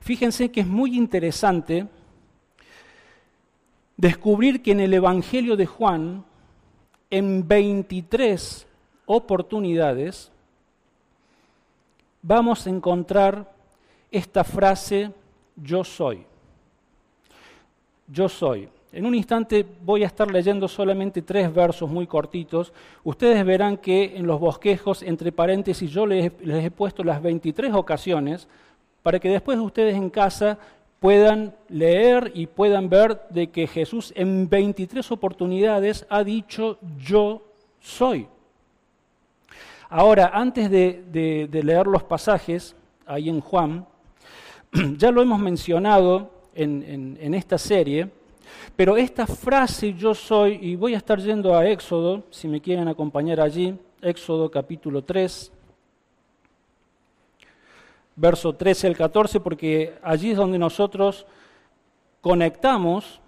Fíjense 0.00 0.52
que 0.52 0.60
es 0.60 0.66
muy 0.68 0.96
interesante 0.96 1.88
descubrir 3.96 4.62
que 4.62 4.70
en 4.70 4.78
el 4.78 4.94
Evangelio 4.94 5.56
de 5.56 5.66
Juan, 5.66 6.24
en 7.10 7.48
23 7.48 8.68
oportunidades, 9.06 10.30
vamos 12.22 12.68
a 12.68 12.70
encontrar 12.70 13.52
esta 14.12 14.44
frase 14.44 15.10
yo 15.56 15.82
soy. 15.82 16.24
Yo 18.06 18.28
soy. 18.28 18.68
En 18.92 19.06
un 19.06 19.14
instante 19.14 19.64
voy 19.84 20.02
a 20.02 20.06
estar 20.06 20.30
leyendo 20.30 20.68
solamente 20.68 21.22
tres 21.22 21.52
versos 21.52 21.88
muy 21.88 22.06
cortitos. 22.06 22.74
Ustedes 23.02 23.42
verán 23.44 23.78
que 23.78 24.16
en 24.16 24.26
los 24.26 24.38
bosquejos, 24.38 25.02
entre 25.02 25.32
paréntesis, 25.32 25.90
yo 25.90 26.04
les, 26.04 26.30
he 26.44 26.70
puesto 26.70 27.02
las 27.02 27.22
23 27.22 27.72
ocasiones 27.72 28.46
para 29.02 29.18
que 29.18 29.30
después 29.30 29.58
ustedes 29.58 29.96
en 29.96 30.10
casa 30.10 30.58
puedan 31.00 31.54
leer 31.68 32.32
y 32.34 32.46
puedan 32.46 32.90
ver 32.90 33.22
de 33.30 33.48
que 33.48 33.66
Jesús 33.66 34.12
en 34.14 34.48
23 34.48 35.10
oportunidades 35.10 36.06
ha 36.10 36.22
dicho 36.22 36.78
yo 36.98 37.42
soy. 37.80 38.28
Ahora, 39.88 40.30
antes 40.34 40.70
de, 40.70 41.48
leer 41.50 41.86
los 41.86 42.02
pasajes, 42.02 42.76
ahí 43.06 43.28
en 43.28 43.40
Juan, 43.40 43.86
ya 44.96 45.10
lo 45.10 45.22
hemos 45.22 45.40
mencionado 45.40 46.30
en, 46.54 47.34
esta 47.34 47.58
serie, 47.58 48.08
pero 48.76 48.96
esta 48.96 49.26
frase 49.26 49.94
yo 49.94 50.14
soy, 50.14 50.58
y 50.60 50.76
voy 50.76 50.94
a 50.94 50.98
estar 50.98 51.18
yendo 51.20 51.56
a 51.56 51.66
Éxodo, 51.66 52.24
si 52.30 52.48
me 52.48 52.60
quieren 52.60 52.88
acompañar 52.88 53.40
allí, 53.40 53.78
Éxodo 54.00 54.50
capítulo 54.50 55.02
3, 55.02 55.52
verso 58.16 58.54
13 58.54 58.88
al 58.88 58.96
14, 58.96 59.40
porque 59.40 59.98
allí 60.02 60.30
es 60.30 60.36
donde 60.36 60.58
nosotros 60.58 61.26
conectamos 62.20 63.20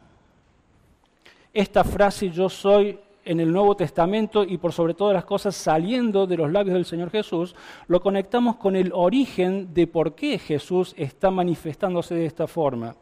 esta 1.53 1.85
frase 1.85 2.31
yo 2.31 2.49
soy 2.49 2.99
en 3.25 3.41
el 3.41 3.53
Nuevo 3.53 3.77
Testamento 3.77 4.45
y 4.45 4.59
por 4.59 4.73
sobre 4.73 4.95
todas 4.95 5.15
las 5.15 5.25
cosas 5.25 5.57
saliendo 5.57 6.27
de 6.27 6.37
los 6.37 6.51
labios 6.51 6.75
del 6.75 6.85
Señor 6.85 7.11
Jesús, 7.11 7.55
lo 7.89 8.01
conectamos 8.01 8.57
con 8.57 8.77
el 8.77 8.93
origen 8.93 9.73
de 9.73 9.87
por 9.87 10.15
qué 10.15 10.39
Jesús 10.39 10.95
está 10.97 11.31
manifestándose 11.31 12.15
de 12.15 12.27
esta 12.27 12.47
forma. 12.47 12.97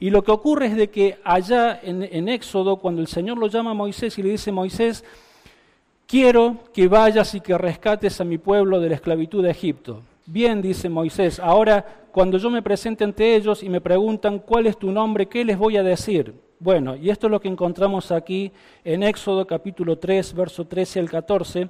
Y 0.00 0.10
lo 0.10 0.22
que 0.22 0.30
ocurre 0.30 0.66
es 0.66 0.76
de 0.76 0.90
que 0.90 1.18
allá 1.24 1.80
en, 1.82 2.28
Éxodo, 2.28 2.76
cuando 2.76 3.00
el 3.00 3.08
Señor 3.08 3.38
lo 3.38 3.48
llama 3.48 3.72
a 3.72 3.74
Moisés 3.74 4.18
y 4.18 4.22
le 4.22 4.30
dice, 4.30 4.52
Moisés, 4.52 5.04
quiero 6.06 6.56
que 6.72 6.88
vayas 6.88 7.34
y 7.34 7.40
que 7.40 7.56
rescates 7.58 8.20
a 8.20 8.24
mi 8.24 8.38
pueblo 8.38 8.80
de 8.80 8.88
la 8.88 8.94
esclavitud 8.94 9.42
de 9.42 9.50
Egipto. 9.50 10.02
Bien, 10.26 10.60
dice 10.60 10.88
Moisés, 10.88 11.40
ahora 11.40 12.04
cuando 12.12 12.38
yo 12.38 12.50
me 12.50 12.62
presente 12.62 13.04
ante 13.04 13.34
ellos 13.34 13.62
y 13.62 13.68
me 13.68 13.80
preguntan 13.80 14.38
cuál 14.40 14.66
es 14.66 14.76
tu 14.76 14.90
nombre, 14.90 15.26
¿qué 15.26 15.44
les 15.44 15.56
voy 15.56 15.76
a 15.76 15.82
decir? 15.82 16.34
Bueno, 16.60 16.96
y 16.96 17.08
esto 17.10 17.28
es 17.28 17.30
lo 17.30 17.40
que 17.40 17.46
encontramos 17.46 18.10
aquí 18.10 18.50
en 18.82 19.04
Éxodo 19.04 19.46
capítulo 19.46 19.96
3, 19.96 20.34
verso 20.34 20.66
13 20.66 20.98
al 20.98 21.08
14. 21.08 21.68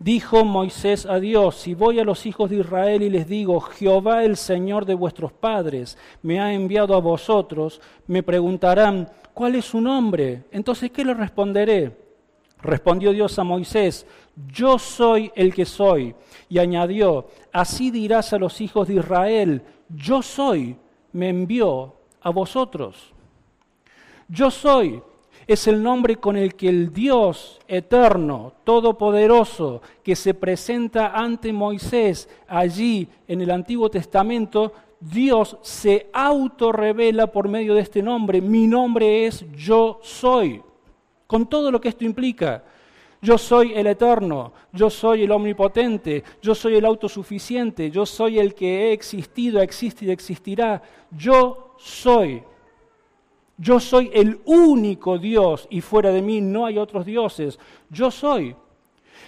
Dijo 0.00 0.44
Moisés 0.44 1.06
a 1.06 1.20
Dios, 1.20 1.54
si 1.54 1.74
voy 1.74 2.00
a 2.00 2.04
los 2.04 2.26
hijos 2.26 2.50
de 2.50 2.56
Israel 2.56 3.02
y 3.02 3.08
les 3.08 3.28
digo, 3.28 3.60
Jehová 3.60 4.24
el 4.24 4.36
Señor 4.36 4.84
de 4.84 4.94
vuestros 4.94 5.32
padres 5.32 5.96
me 6.22 6.40
ha 6.40 6.52
enviado 6.52 6.96
a 6.96 7.00
vosotros, 7.00 7.80
me 8.08 8.24
preguntarán, 8.24 9.08
¿cuál 9.32 9.54
es 9.54 9.66
su 9.66 9.80
nombre? 9.80 10.42
Entonces, 10.50 10.90
¿qué 10.90 11.04
les 11.04 11.16
responderé? 11.16 11.96
Respondió 12.60 13.12
Dios 13.12 13.38
a 13.38 13.44
Moisés, 13.44 14.08
yo 14.52 14.76
soy 14.80 15.30
el 15.36 15.54
que 15.54 15.64
soy. 15.64 16.16
Y 16.48 16.58
añadió, 16.58 17.28
así 17.52 17.92
dirás 17.92 18.32
a 18.32 18.38
los 18.38 18.60
hijos 18.60 18.88
de 18.88 18.94
Israel, 18.94 19.62
yo 19.88 20.20
soy, 20.20 20.76
me 21.12 21.28
envió 21.28 21.94
a 22.20 22.30
vosotros. 22.30 23.14
Yo 24.28 24.50
soy 24.50 25.02
es 25.46 25.68
el 25.68 25.80
nombre 25.80 26.16
con 26.16 26.36
el 26.36 26.54
que 26.56 26.68
el 26.68 26.92
Dios 26.92 27.60
eterno, 27.68 28.52
todopoderoso, 28.64 29.80
que 30.02 30.16
se 30.16 30.34
presenta 30.34 31.12
ante 31.14 31.52
Moisés 31.52 32.28
allí 32.48 33.08
en 33.28 33.40
el 33.40 33.52
Antiguo 33.52 33.88
Testamento, 33.88 34.72
Dios 34.98 35.56
se 35.62 36.08
autorrevela 36.12 37.28
por 37.28 37.48
medio 37.48 37.74
de 37.74 37.82
este 37.82 38.02
nombre. 38.02 38.40
Mi 38.40 38.66
nombre 38.66 39.26
es 39.26 39.44
yo 39.52 40.00
soy. 40.02 40.62
Con 41.28 41.46
todo 41.48 41.70
lo 41.70 41.80
que 41.80 41.90
esto 41.90 42.04
implica. 42.04 42.64
Yo 43.22 43.38
soy 43.38 43.72
el 43.74 43.86
eterno, 43.86 44.52
yo 44.72 44.90
soy 44.90 45.24
el 45.24 45.32
omnipotente, 45.32 46.22
yo 46.42 46.54
soy 46.54 46.76
el 46.76 46.84
autosuficiente, 46.84 47.90
yo 47.90 48.04
soy 48.04 48.38
el 48.38 48.54
que 48.54 48.88
he 48.88 48.92
existido, 48.92 49.60
existe 49.60 50.04
y 50.04 50.10
existirá. 50.10 50.82
Yo 51.10 51.74
soy. 51.78 52.42
Yo 53.58 53.80
soy 53.80 54.10
el 54.12 54.40
único 54.44 55.18
Dios 55.18 55.66
y 55.70 55.80
fuera 55.80 56.12
de 56.12 56.22
mí 56.22 56.40
no 56.40 56.66
hay 56.66 56.78
otros 56.78 57.06
dioses. 57.06 57.58
Yo 57.88 58.10
soy. 58.10 58.54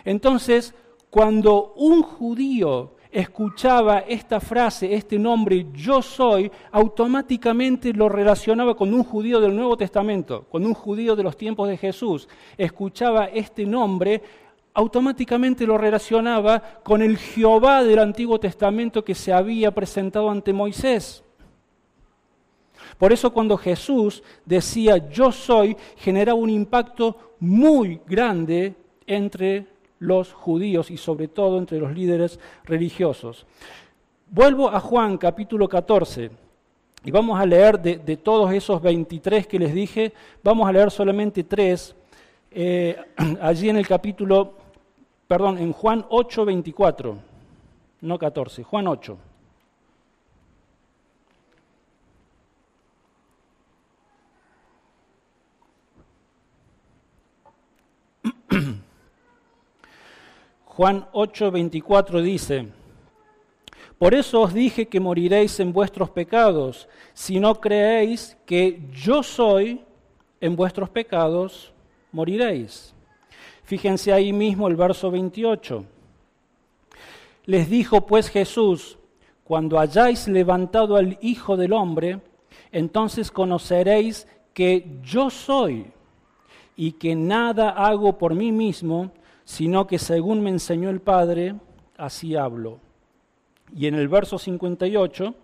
Entonces, 0.05 0.75
cuando 1.11 1.73
un 1.77 2.03
judío 2.03 2.93
escuchaba 3.11 4.01
esta 4.01 4.41
frase, 4.41 4.95
este 4.95 5.19
nombre, 5.19 5.67
yo 5.73 6.03
soy, 6.03 6.51
automáticamente 6.73 7.93
lo 7.93 8.09
relacionaba 8.09 8.77
con 8.77 8.93
un 8.93 9.03
judío 9.03 9.41
del 9.41 9.57
Nuevo 9.57 9.77
Testamento, 9.77 10.45
con 10.51 10.67
un 10.67 10.75
judío 10.75 11.17
de 11.17 11.23
los 11.23 11.37
tiempos 11.37 11.69
de 11.69 11.79
Jesús. 11.79 12.29
Escuchaba 12.57 13.27
este 13.27 13.65
nombre, 13.65 14.23
automáticamente 14.75 15.67
lo 15.67 15.79
relacionaba 15.79 16.81
con 16.83 17.01
el 17.01 17.17
Jehová 17.17 17.83
del 17.83 17.99
Antiguo 17.99 18.39
Testamento 18.39 19.05
que 19.05 19.15
se 19.15 19.33
había 19.33 19.71
presentado 19.71 20.31
ante 20.31 20.53
Moisés. 20.53 21.25
Por 22.99 23.13
eso 23.13 23.33
cuando 23.33 23.57
Jesús 23.57 24.23
decía 24.45 25.09
yo 25.09 25.31
soy, 25.31 25.77
generaba 25.97 26.39
un 26.39 26.51
impacto 26.51 27.35
muy 27.41 28.01
grande 28.07 28.75
entre 29.07 29.67
los 30.01 30.33
judíos 30.33 30.91
y 30.91 30.97
sobre 30.97 31.29
todo 31.29 31.59
entre 31.59 31.79
los 31.79 31.93
líderes 31.93 32.39
religiosos. 32.65 33.47
Vuelvo 34.31 34.69
a 34.69 34.81
Juan 34.81 35.17
capítulo 35.17 35.69
14 35.69 36.31
y 37.05 37.11
vamos 37.11 37.39
a 37.39 37.47
leer 37.47 37.81
de, 37.81 38.17
todos 38.17 38.53
esos 38.53 38.83
23 38.83 39.47
que 39.47 39.59
les 39.59 39.73
dije, 39.73 40.13
vamos 40.43 40.69
a 40.69 40.73
leer 40.73 40.91
solamente 40.91 41.45
tres. 41.45 41.95
Eh, 42.51 42.97
allí 43.41 43.69
en 43.69 43.77
el 43.77 43.87
capítulo, 43.87 44.55
perdón, 45.27 45.59
en 45.59 45.73
Juan 45.73 46.05
8, 46.09 46.45
24, 46.45 47.17
no 48.01 48.19
14, 48.19 48.63
Juan 48.65 48.89
8. 48.89 49.17
Juan 60.79 61.09
8:24 61.13 62.23
dice, 62.23 62.69
por 63.99 64.15
eso 64.15 64.43
os 64.43 64.55
dije 64.55 64.87
que 64.87 65.01
moriréis 65.01 65.59
en 65.59 65.73
vuestros 65.73 66.09
pecados, 66.09 66.89
si 67.15 67.41
no 67.41 67.57
creéis 67.57 68.39
que 68.47 68.81
yo 68.93 69.25
soy, 69.25 69.81
en 70.41 70.55
vuestros 70.55 70.89
pecados 70.89 71.73
moriréis. 72.13 72.95
Fíjense 73.65 74.13
ahí 74.13 74.33
mismo 74.33 74.69
el 74.69 74.77
verso 74.77 75.11
28. 75.11 75.85
Les 77.47 77.69
dijo 77.69 78.07
pues 78.07 78.29
Jesús, 78.29 78.99
cuando 79.43 79.81
hayáis 79.81 80.29
levantado 80.29 80.95
al 80.95 81.19
Hijo 81.21 81.57
del 81.57 81.73
Hombre, 81.73 82.21
entonces 82.71 83.33
conoceréis 83.33 84.29
que 84.55 84.87
yo 85.03 85.29
soy 85.29 85.87
y 86.77 86.93
que 86.93 87.17
nada 87.17 87.71
hago 87.71 88.17
por 88.17 88.37
mí 88.37 88.53
mismo, 88.53 89.11
sino 89.49 89.87
que 89.87 89.99
según 89.99 90.43
me 90.43 90.51
enseñó 90.51 90.91
el 90.91 91.01
Padre, 91.01 91.55
así 91.97 92.37
hablo. 92.37 92.81
Y 93.75 93.87
en 93.87 93.95
el 93.95 94.07
verso 94.07 94.39
58, 94.39 95.35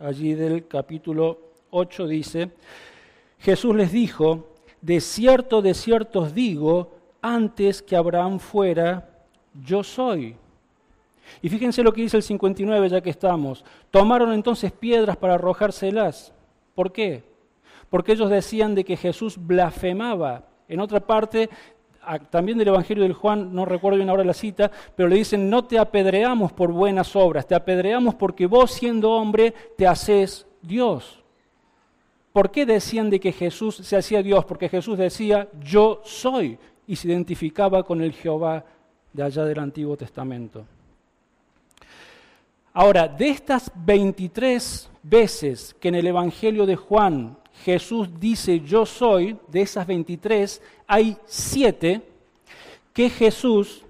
allí 0.00 0.34
del 0.34 0.66
capítulo 0.66 1.38
8 1.70 2.08
dice, 2.08 2.50
Jesús 3.38 3.76
les 3.76 3.92
dijo, 3.92 4.48
de 4.80 5.00
cierto, 5.00 5.62
de 5.62 5.72
cierto 5.72 6.22
os 6.22 6.34
digo, 6.34 6.90
antes 7.22 7.80
que 7.80 7.94
Abraham 7.94 8.40
fuera, 8.40 9.08
yo 9.54 9.84
soy. 9.84 10.34
Y 11.42 11.48
fíjense 11.48 11.84
lo 11.84 11.92
que 11.92 12.02
dice 12.02 12.16
el 12.16 12.24
59, 12.24 12.88
ya 12.88 13.00
que 13.00 13.10
estamos. 13.10 13.64
Tomaron 13.92 14.32
entonces 14.32 14.72
piedras 14.72 15.16
para 15.16 15.34
arrojárselas. 15.34 16.34
¿Por 16.74 16.90
qué? 16.90 17.22
Porque 17.88 18.12
ellos 18.12 18.30
decían 18.30 18.74
de 18.74 18.84
que 18.84 18.96
Jesús 18.96 19.36
blasfemaba. 19.38 20.48
En 20.66 20.80
otra 20.80 20.98
parte 20.98 21.48
también 22.30 22.58
del 22.58 22.68
Evangelio 22.68 23.02
del 23.02 23.12
Juan, 23.12 23.54
no 23.54 23.64
recuerdo 23.64 23.96
bien 23.96 24.08
ahora 24.08 24.24
la 24.24 24.34
cita, 24.34 24.70
pero 24.96 25.08
le 25.08 25.16
dicen, 25.16 25.50
no 25.50 25.64
te 25.64 25.78
apedreamos 25.78 26.52
por 26.52 26.72
buenas 26.72 27.14
obras, 27.14 27.46
te 27.46 27.54
apedreamos 27.54 28.14
porque 28.14 28.46
vos 28.46 28.70
siendo 28.70 29.10
hombre 29.12 29.54
te 29.76 29.86
haces 29.86 30.46
Dios. 30.62 31.22
¿Por 32.32 32.50
qué 32.50 32.64
decían 32.64 33.10
de 33.10 33.20
que 33.20 33.32
Jesús 33.32 33.76
se 33.76 33.96
hacía 33.96 34.22
Dios? 34.22 34.44
Porque 34.44 34.68
Jesús 34.68 34.96
decía, 34.96 35.48
yo 35.60 36.00
soy, 36.04 36.58
y 36.86 36.96
se 36.96 37.08
identificaba 37.08 37.82
con 37.82 38.00
el 38.00 38.12
Jehová 38.12 38.64
de 39.12 39.22
allá 39.22 39.44
del 39.44 39.58
Antiguo 39.58 39.96
Testamento. 39.96 40.64
Ahora, 42.72 43.08
de 43.08 43.28
estas 43.28 43.70
23 43.74 44.90
veces 45.02 45.74
que 45.80 45.88
en 45.88 45.96
el 45.96 46.06
Evangelio 46.06 46.66
de 46.66 46.76
Juan 46.76 47.36
Jesús 47.64 48.08
dice 48.18 48.60
yo 48.60 48.86
soy, 48.86 49.36
de 49.48 49.62
esas 49.62 49.86
23, 49.86 50.62
hay 50.86 51.16
siete 51.26 52.02
que 52.92 53.10
Jesús 53.10 53.84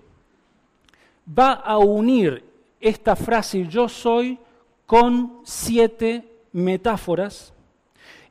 va 1.27 1.53
a 1.53 1.79
unir 1.79 2.45
esta 2.81 3.15
frase 3.15 3.67
yo 3.69 3.89
soy 3.89 4.39
con 4.87 5.41
siete 5.45 6.25
metáforas 6.53 7.53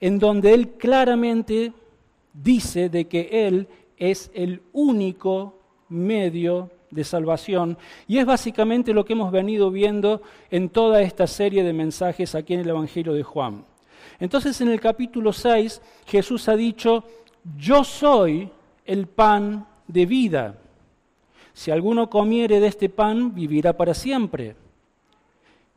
en 0.01 0.19
donde 0.19 0.53
él 0.53 0.71
claramente 0.71 1.73
dice 2.33 2.89
de 2.89 3.07
que 3.07 3.47
él 3.47 3.67
es 3.97 4.31
el 4.33 4.61
único 4.73 5.55
medio 5.89 6.69
de 6.91 7.03
salvación 7.03 7.77
y 8.07 8.17
es 8.17 8.25
básicamente 8.25 8.93
lo 8.93 9.05
que 9.05 9.13
hemos 9.13 9.31
venido 9.31 9.71
viendo 9.71 10.21
en 10.49 10.69
toda 10.69 11.01
esta 11.01 11.27
serie 11.27 11.63
de 11.63 11.73
mensajes 11.73 12.35
aquí 12.35 12.53
en 12.53 12.61
el 12.61 12.69
Evangelio 12.69 13.13
de 13.13 13.23
Juan. 13.23 13.65
Entonces 14.19 14.59
en 14.61 14.69
el 14.69 14.79
capítulo 14.79 15.31
6 15.31 15.81
Jesús 16.05 16.47
ha 16.49 16.55
dicho, 16.55 17.03
yo 17.57 17.83
soy 17.83 18.49
el 18.85 19.07
pan 19.07 19.65
de 19.87 20.05
vida. 20.05 20.55
Si 21.53 21.71
alguno 21.71 22.09
comiere 22.09 22.59
de 22.59 22.67
este 22.67 22.89
pan, 22.89 23.33
vivirá 23.33 23.75
para 23.75 23.93
siempre. 23.93 24.55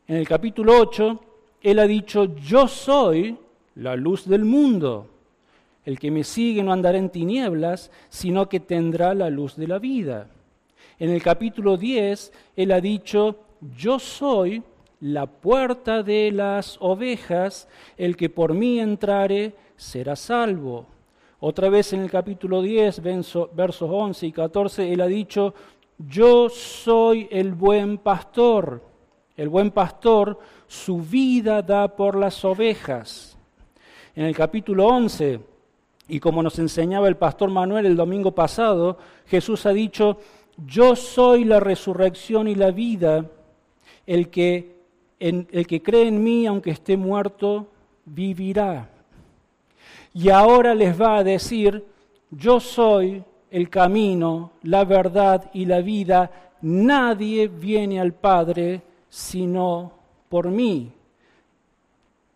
En 0.06 0.16
el 0.16 0.26
capítulo 0.26 0.78
8, 0.78 1.20
Él 1.62 1.78
ha 1.78 1.86
dicho, 1.86 2.36
yo 2.36 2.68
soy 2.68 3.36
la 3.76 3.96
luz 3.96 4.28
del 4.28 4.44
mundo. 4.44 5.08
El 5.84 5.98
que 5.98 6.10
me 6.10 6.22
sigue 6.22 6.62
no 6.62 6.72
andará 6.72 6.98
en 6.98 7.10
tinieblas, 7.10 7.90
sino 8.08 8.48
que 8.48 8.60
tendrá 8.60 9.14
la 9.14 9.30
luz 9.30 9.56
de 9.56 9.66
la 9.66 9.78
vida. 9.78 10.28
En 10.98 11.10
el 11.10 11.22
capítulo 11.22 11.76
10, 11.76 12.32
Él 12.56 12.72
ha 12.72 12.80
dicho, 12.80 13.40
yo 13.76 13.98
soy 13.98 14.62
la 15.02 15.26
puerta 15.26 16.04
de 16.04 16.30
las 16.30 16.76
ovejas, 16.80 17.66
el 17.96 18.16
que 18.16 18.30
por 18.30 18.54
mí 18.54 18.78
entrare 18.78 19.52
será 19.74 20.14
salvo. 20.14 20.86
Otra 21.40 21.68
vez 21.70 21.92
en 21.92 22.02
el 22.02 22.10
capítulo 22.10 22.62
10, 22.62 23.02
versos 23.52 23.90
11 23.90 24.26
y 24.28 24.30
14, 24.30 24.92
él 24.92 25.00
ha 25.00 25.08
dicho, 25.08 25.54
yo 25.98 26.48
soy 26.48 27.26
el 27.32 27.52
buen 27.52 27.98
pastor. 27.98 28.80
El 29.36 29.48
buen 29.48 29.72
pastor 29.72 30.38
su 30.68 30.98
vida 30.98 31.62
da 31.62 31.96
por 31.96 32.16
las 32.16 32.44
ovejas. 32.44 33.36
En 34.14 34.24
el 34.24 34.36
capítulo 34.36 34.86
11, 34.86 35.40
y 36.06 36.20
como 36.20 36.44
nos 36.44 36.60
enseñaba 36.60 37.08
el 37.08 37.16
pastor 37.16 37.50
Manuel 37.50 37.86
el 37.86 37.96
domingo 37.96 38.36
pasado, 38.36 38.98
Jesús 39.26 39.66
ha 39.66 39.72
dicho, 39.72 40.18
yo 40.64 40.94
soy 40.94 41.42
la 41.42 41.58
resurrección 41.58 42.46
y 42.46 42.54
la 42.54 42.70
vida. 42.70 43.26
el 44.06 44.28
que, 44.30 44.81
el 45.28 45.66
que 45.66 45.82
cree 45.82 46.08
en 46.08 46.22
mí, 46.22 46.46
aunque 46.46 46.70
esté 46.70 46.96
muerto, 46.96 47.68
vivirá. 48.04 48.88
Y 50.14 50.28
ahora 50.28 50.74
les 50.74 51.00
va 51.00 51.18
a 51.18 51.24
decir, 51.24 51.84
yo 52.30 52.60
soy 52.60 53.22
el 53.50 53.68
camino, 53.68 54.52
la 54.62 54.84
verdad 54.84 55.50
y 55.52 55.64
la 55.64 55.80
vida. 55.80 56.30
Nadie 56.62 57.48
viene 57.48 58.00
al 58.00 58.12
Padre 58.12 58.82
sino 59.08 59.92
por 60.28 60.48
mí. 60.48 60.90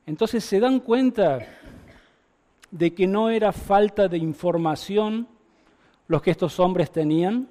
Entonces 0.04 0.44
se 0.44 0.60
dan 0.60 0.80
cuenta 0.80 1.38
de 2.70 2.94
que 2.94 3.06
no 3.06 3.30
era 3.30 3.52
falta 3.52 4.08
de 4.08 4.18
información 4.18 5.26
los 6.06 6.20
que 6.22 6.30
estos 6.30 6.60
hombres 6.60 6.90
tenían. 6.90 7.48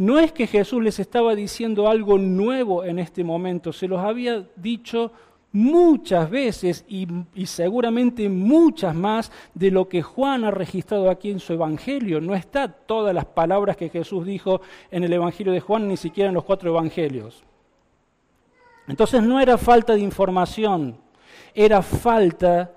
No 0.00 0.18
es 0.18 0.32
que 0.32 0.46
Jesús 0.46 0.82
les 0.82 0.98
estaba 0.98 1.34
diciendo 1.34 1.86
algo 1.86 2.16
nuevo 2.16 2.84
en 2.84 2.98
este 2.98 3.22
momento, 3.22 3.70
se 3.70 3.86
los 3.86 4.00
había 4.00 4.46
dicho 4.56 5.12
muchas 5.52 6.30
veces 6.30 6.86
y, 6.88 7.06
seguramente 7.44 8.26
muchas 8.30 8.94
más 8.94 9.30
de 9.52 9.70
lo 9.70 9.90
que 9.90 10.00
Juan 10.00 10.44
ha 10.44 10.50
registrado 10.50 11.10
aquí 11.10 11.30
en 11.30 11.38
su 11.38 11.52
Evangelio. 11.52 12.18
No 12.18 12.34
está 12.34 12.66
todas 12.66 13.14
las 13.14 13.26
palabras 13.26 13.76
que 13.76 13.90
Jesús 13.90 14.24
dijo 14.24 14.62
en 14.90 15.04
el 15.04 15.12
Evangelio 15.12 15.52
de 15.52 15.60
Juan, 15.60 15.86
ni 15.86 15.98
siquiera 15.98 16.30
en 16.30 16.34
los 16.34 16.44
cuatro 16.44 16.70
Evangelios. 16.70 17.44
Entonces 18.88 19.22
no 19.22 19.38
era 19.38 19.58
falta 19.58 19.92
de 19.92 20.00
información, 20.00 20.96
era 21.54 21.82
falta 21.82 22.72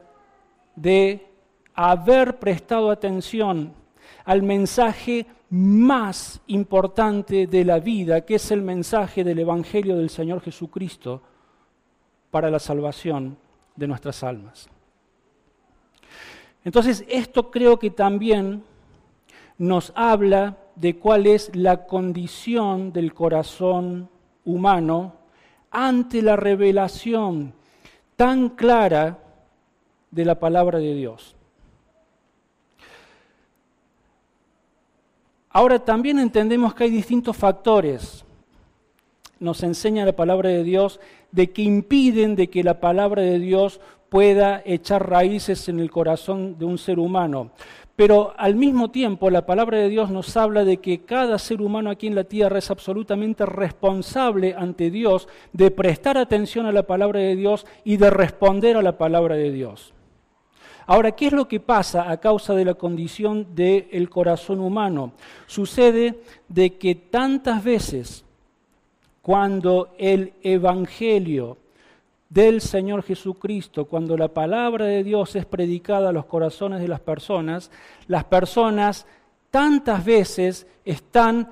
de 0.76 1.26
haber 1.74 2.38
prestado 2.38 2.92
atención 2.92 3.82
al 4.26 4.44
mensaje 4.44 5.26
más 5.50 6.42
importante 6.48 7.48
de 7.48 7.64
la 7.66 7.80
vida, 7.80 8.22
que 8.22 8.36
es 8.36 8.52
el 8.52 8.62
mensaje 8.62 9.24
del 9.24 9.40
Evangelio 9.40 9.96
del 9.98 10.10
Señor 10.10 10.42
Jesucristo 10.42 11.22
para 12.32 12.50
la 12.50 12.60
salvación 12.60 13.38
de 13.76 13.88
nuestras 13.88 14.24
almas. 14.24 14.68
Entonces, 16.66 17.06
esto 17.08 17.52
creo 17.52 17.78
que 17.78 17.92
también 17.92 18.64
nos 19.58 19.92
habla 19.96 20.58
de 20.76 20.98
cuál 20.98 21.28
es 21.28 21.56
la 21.56 21.86
condición 21.86 22.92
del 22.92 23.14
corazón 23.14 24.10
humano 24.46 25.14
ante 25.70 26.22
la 26.22 26.36
revelación 26.36 27.54
tan 28.16 28.50
clara 28.50 29.20
de 30.12 30.26
la 30.26 30.40
palabra 30.40 30.80
de 30.80 30.94
Dios. 30.94 31.36
Ahora 35.54 35.78
también 35.78 36.18
entendemos 36.18 36.74
que 36.74 36.86
hay 36.86 36.90
distintos 36.90 37.38
factores, 37.38 38.26
nos 39.40 39.62
enseña 39.62 40.04
la 40.04 40.16
palabra 40.16 40.50
de 40.50 40.64
Dios, 40.64 41.00
de 41.32 41.52
que 41.52 41.62
impiden 41.62 42.36
de 42.36 42.50
que 42.50 42.64
la 42.64 42.80
palabra 42.80 43.22
de 43.22 43.38
Dios 43.38 43.80
pueda 44.10 44.64
echar 44.66 45.08
raíces 45.08 45.70
en 45.70 45.80
el 45.80 45.92
corazón 45.92 46.58
de 46.58 46.66
un 46.66 46.80
ser 46.80 46.98
humano. 46.98 47.52
Pero 47.96 48.34
al 48.38 48.56
mismo 48.56 48.90
tiempo 48.90 49.30
la 49.30 49.46
palabra 49.46 49.78
de 49.78 49.90
Dios 49.90 50.10
nos 50.10 50.36
habla 50.38 50.66
de 50.66 50.78
que 50.78 51.02
cada 51.02 51.38
ser 51.38 51.62
humano 51.62 51.92
aquí 51.92 52.08
en 52.08 52.16
la 52.16 52.24
tierra 52.24 52.58
es 52.58 52.72
absolutamente 52.72 53.46
responsable 53.46 54.56
ante 54.58 54.90
Dios 54.90 55.28
de 55.52 55.70
prestar 55.70 56.18
atención 56.18 56.66
a 56.66 56.72
la 56.72 56.84
palabra 56.84 57.20
de 57.20 57.36
Dios 57.36 57.68
y 57.84 57.98
de 57.98 58.10
responder 58.10 58.76
a 58.76 58.82
la 58.82 58.98
palabra 58.98 59.36
de 59.36 59.52
Dios. 59.52 59.94
Ahora, 60.86 61.12
¿qué 61.14 61.28
es 61.28 61.34
lo 61.34 61.48
que 61.48 61.60
pasa 61.60 62.10
a 62.10 62.18
causa 62.18 62.54
de 62.54 62.66
la 62.66 62.74
condición 62.74 63.56
del 63.56 64.10
corazón 64.10 64.60
humano? 64.60 65.14
Sucede 65.48 66.20
de 66.48 66.78
que 66.78 66.96
tantas 66.96 67.64
veces 67.64 68.26
cuando 69.22 69.94
el 69.98 70.34
Evangelio 70.42 71.58
del 72.30 72.62
Señor 72.62 73.04
Jesucristo, 73.04 73.86
cuando 73.86 74.18
la 74.18 74.28
palabra 74.28 74.86
de 74.86 75.04
Dios 75.04 75.36
es 75.36 75.46
predicada 75.46 76.10
a 76.10 76.14
los 76.14 76.26
corazones 76.26 76.82
de 76.82 76.88
las 76.88 77.00
personas, 77.00 77.72
las 78.08 78.24
personas 78.26 79.06
tantas 79.52 80.04
veces 80.04 80.68
están 80.84 81.52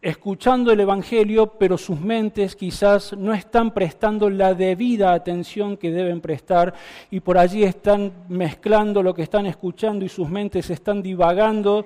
escuchando 0.00 0.70
el 0.70 0.80
Evangelio, 0.80 1.54
pero 1.58 1.76
sus 1.76 2.00
mentes 2.00 2.54
quizás 2.54 3.16
no 3.16 3.34
están 3.34 3.72
prestando 3.72 4.30
la 4.30 4.54
debida 4.54 5.12
atención 5.12 5.76
que 5.76 5.90
deben 5.90 6.20
prestar 6.20 6.72
y 7.10 7.20
por 7.20 7.36
allí 7.36 7.64
están 7.64 8.12
mezclando 8.28 9.02
lo 9.02 9.12
que 9.12 9.22
están 9.22 9.46
escuchando 9.46 10.04
y 10.04 10.08
sus 10.08 10.28
mentes 10.28 10.70
están 10.70 11.02
divagando 11.02 11.84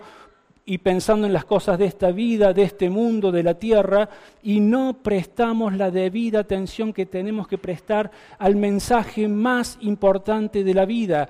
y 0.64 0.78
pensando 0.78 1.26
en 1.26 1.32
las 1.32 1.44
cosas 1.44 1.78
de 1.78 1.86
esta 1.86 2.12
vida, 2.12 2.52
de 2.52 2.62
este 2.62 2.88
mundo, 2.88 3.32
de 3.32 3.42
la 3.42 3.54
tierra, 3.54 4.08
y 4.42 4.60
no 4.60 4.98
prestamos 5.02 5.72
la 5.72 5.90
debida 5.90 6.40
atención 6.40 6.92
que 6.92 7.06
tenemos 7.06 7.48
que 7.48 7.58
prestar 7.58 8.10
al 8.38 8.54
mensaje 8.54 9.26
más 9.26 9.76
importante 9.80 10.62
de 10.62 10.74
la 10.74 10.84
vida. 10.84 11.28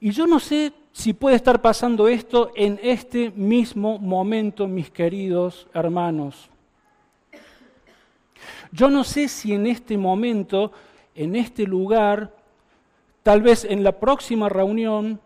Y 0.00 0.10
yo 0.10 0.26
no 0.26 0.38
sé 0.38 0.72
si 0.92 1.14
puede 1.14 1.36
estar 1.36 1.62
pasando 1.62 2.06
esto 2.06 2.52
en 2.54 2.78
este 2.82 3.30
mismo 3.30 3.98
momento, 3.98 4.68
mis 4.68 4.90
queridos 4.90 5.66
hermanos. 5.72 6.50
Yo 8.70 8.90
no 8.90 9.02
sé 9.04 9.28
si 9.28 9.54
en 9.54 9.66
este 9.66 9.96
momento, 9.96 10.72
en 11.14 11.36
este 11.36 11.64
lugar, 11.64 12.34
tal 13.22 13.42
vez 13.42 13.64
en 13.64 13.82
la 13.82 13.92
próxima 13.92 14.48
reunión, 14.48 15.20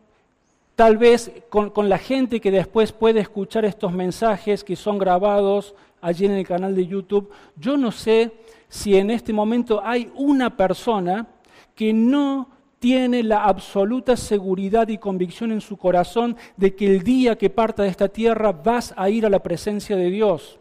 tal 0.76 0.98
vez 0.98 1.32
con, 1.48 1.88
la 1.88 1.98
gente 1.98 2.40
que 2.40 2.50
después 2.50 2.92
puede 2.92 3.20
escuchar 3.20 3.64
estos 3.64 3.92
mensajes 3.92 4.62
que 4.62 4.76
son 4.76 4.98
grabados 4.98 5.74
allí 6.00 6.26
en 6.26 6.32
el 6.32 6.46
canal 6.46 6.76
de 6.76 6.86
YouTube, 6.86 7.30
yo 7.56 7.76
no 7.76 7.90
sé 7.90 8.32
si 8.68 8.96
en 8.96 9.10
este 9.10 9.32
momento 9.32 9.80
hay 9.82 10.12
una 10.14 10.56
persona 10.56 11.26
que 11.74 11.92
no 11.92 12.55
tiene 12.86 13.24
la 13.24 13.42
absoluta 13.42 14.16
seguridad 14.16 14.86
y 14.86 14.98
convicción 14.98 15.50
en 15.50 15.60
su 15.60 15.76
corazón 15.76 16.36
de 16.56 16.76
que 16.76 16.86
el 16.86 17.02
día 17.02 17.36
que 17.36 17.50
parta 17.50 17.82
de 17.82 17.88
esta 17.88 18.06
tierra 18.06 18.52
vas 18.52 18.94
a 18.96 19.10
ir 19.10 19.26
a 19.26 19.28
la 19.28 19.42
presencia 19.42 19.96
de 19.96 20.08
Dios. 20.08 20.60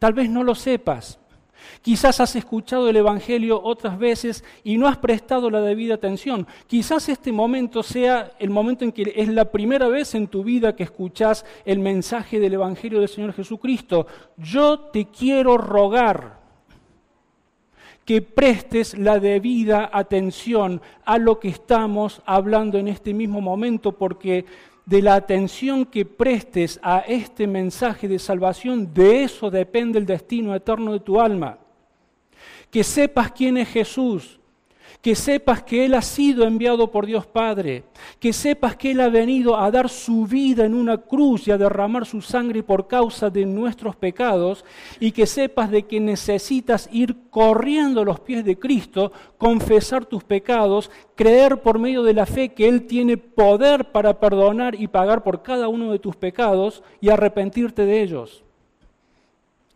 Tal 0.00 0.14
vez 0.14 0.28
no 0.28 0.42
lo 0.42 0.56
sepas, 0.56 1.20
Quizás 1.80 2.18
has 2.18 2.34
escuchado 2.34 2.88
el 2.88 2.96
Evangelio 2.96 3.62
otras 3.62 3.96
veces 3.96 4.42
y 4.64 4.76
no 4.76 4.88
has 4.88 4.98
prestado 4.98 5.48
la 5.48 5.60
debida 5.60 5.94
atención. 5.94 6.44
Quizás 6.66 7.08
este 7.08 7.30
momento 7.30 7.84
sea 7.84 8.32
el 8.40 8.50
momento 8.50 8.84
en 8.84 8.90
que 8.90 9.12
es 9.14 9.28
la 9.28 9.44
primera 9.44 9.86
vez 9.86 10.16
en 10.16 10.26
tu 10.26 10.42
vida 10.42 10.74
que 10.74 10.82
escuchas 10.82 11.44
el 11.64 11.78
mensaje 11.78 12.40
del 12.40 12.54
Evangelio 12.54 12.98
del 12.98 13.08
Señor 13.08 13.32
Jesucristo. 13.32 14.08
Yo 14.36 14.80
te 14.92 15.06
quiero 15.06 15.56
rogar 15.56 16.41
que 18.04 18.22
prestes 18.22 18.98
la 18.98 19.18
debida 19.20 19.90
atención 19.92 20.80
a 21.04 21.18
lo 21.18 21.38
que 21.38 21.48
estamos 21.48 22.20
hablando 22.26 22.78
en 22.78 22.88
este 22.88 23.14
mismo 23.14 23.40
momento, 23.40 23.92
porque 23.92 24.44
de 24.84 25.02
la 25.02 25.14
atención 25.14 25.84
que 25.84 26.04
prestes 26.04 26.80
a 26.82 26.98
este 27.00 27.46
mensaje 27.46 28.08
de 28.08 28.18
salvación, 28.18 28.92
de 28.92 29.22
eso 29.22 29.50
depende 29.50 29.98
el 29.98 30.06
destino 30.06 30.54
eterno 30.54 30.92
de 30.92 31.00
tu 31.00 31.20
alma. 31.20 31.58
Que 32.70 32.82
sepas 32.82 33.30
quién 33.30 33.56
es 33.56 33.68
Jesús, 33.68 34.40
que 35.02 35.16
sepas 35.16 35.64
que 35.64 35.84
Él 35.84 35.94
ha 35.94 36.00
sido 36.00 36.44
enviado 36.44 36.92
por 36.92 37.06
Dios 37.06 37.26
Padre, 37.26 37.82
que 38.20 38.32
sepas 38.32 38.76
que 38.76 38.92
Él 38.92 39.00
ha 39.00 39.08
venido 39.08 39.56
a 39.58 39.68
dar 39.72 39.88
su 39.88 40.26
vida 40.26 40.64
en 40.64 40.74
una 40.74 40.96
cruz 40.96 41.48
y 41.48 41.50
a 41.50 41.58
derramar 41.58 42.06
su 42.06 42.22
sangre 42.22 42.62
por 42.62 42.86
causa 42.86 43.28
de 43.28 43.44
nuestros 43.44 43.96
pecados, 43.96 44.64
y 45.00 45.10
que 45.10 45.26
sepas 45.26 45.72
de 45.72 45.82
que 45.82 45.98
necesitas 45.98 46.88
ir 46.92 47.16
corriendo 47.30 48.02
a 48.02 48.04
los 48.04 48.20
pies 48.20 48.44
de 48.44 48.56
Cristo, 48.56 49.10
confesar 49.38 50.06
tus 50.06 50.22
pecados, 50.22 50.88
creer 51.16 51.60
por 51.62 51.80
medio 51.80 52.04
de 52.04 52.14
la 52.14 52.24
fe 52.24 52.50
que 52.50 52.68
Él 52.68 52.86
tiene 52.86 53.16
poder 53.16 53.90
para 53.90 54.20
perdonar 54.20 54.80
y 54.80 54.86
pagar 54.86 55.24
por 55.24 55.42
cada 55.42 55.66
uno 55.66 55.90
de 55.90 55.98
tus 55.98 56.14
pecados 56.14 56.84
y 57.00 57.08
arrepentirte 57.08 57.84
de 57.86 58.02
ellos. 58.02 58.44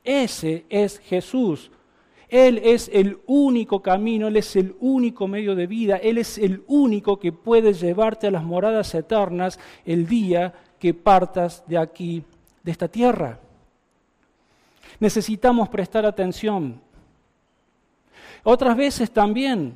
Ese 0.04 0.64
es 0.68 1.00
Jesús, 1.00 1.72
él 2.28 2.60
es 2.64 2.90
el 2.92 3.18
único 3.26 3.80
camino, 3.80 4.26
Él 4.26 4.36
es 4.36 4.56
el 4.56 4.74
único 4.80 5.28
medio 5.28 5.54
de 5.54 5.66
vida, 5.66 5.96
Él 5.96 6.18
es 6.18 6.38
el 6.38 6.64
único 6.66 7.18
que 7.18 7.32
puede 7.32 7.72
llevarte 7.72 8.26
a 8.26 8.30
las 8.30 8.42
moradas 8.42 8.94
eternas 8.94 9.58
el 9.84 10.06
día 10.06 10.52
que 10.78 10.92
partas 10.92 11.62
de 11.66 11.78
aquí, 11.78 12.24
de 12.62 12.72
esta 12.72 12.88
tierra. 12.88 13.38
Necesitamos 14.98 15.68
prestar 15.68 16.04
atención. 16.04 16.80
Otras 18.42 18.76
veces 18.76 19.10
también, 19.10 19.74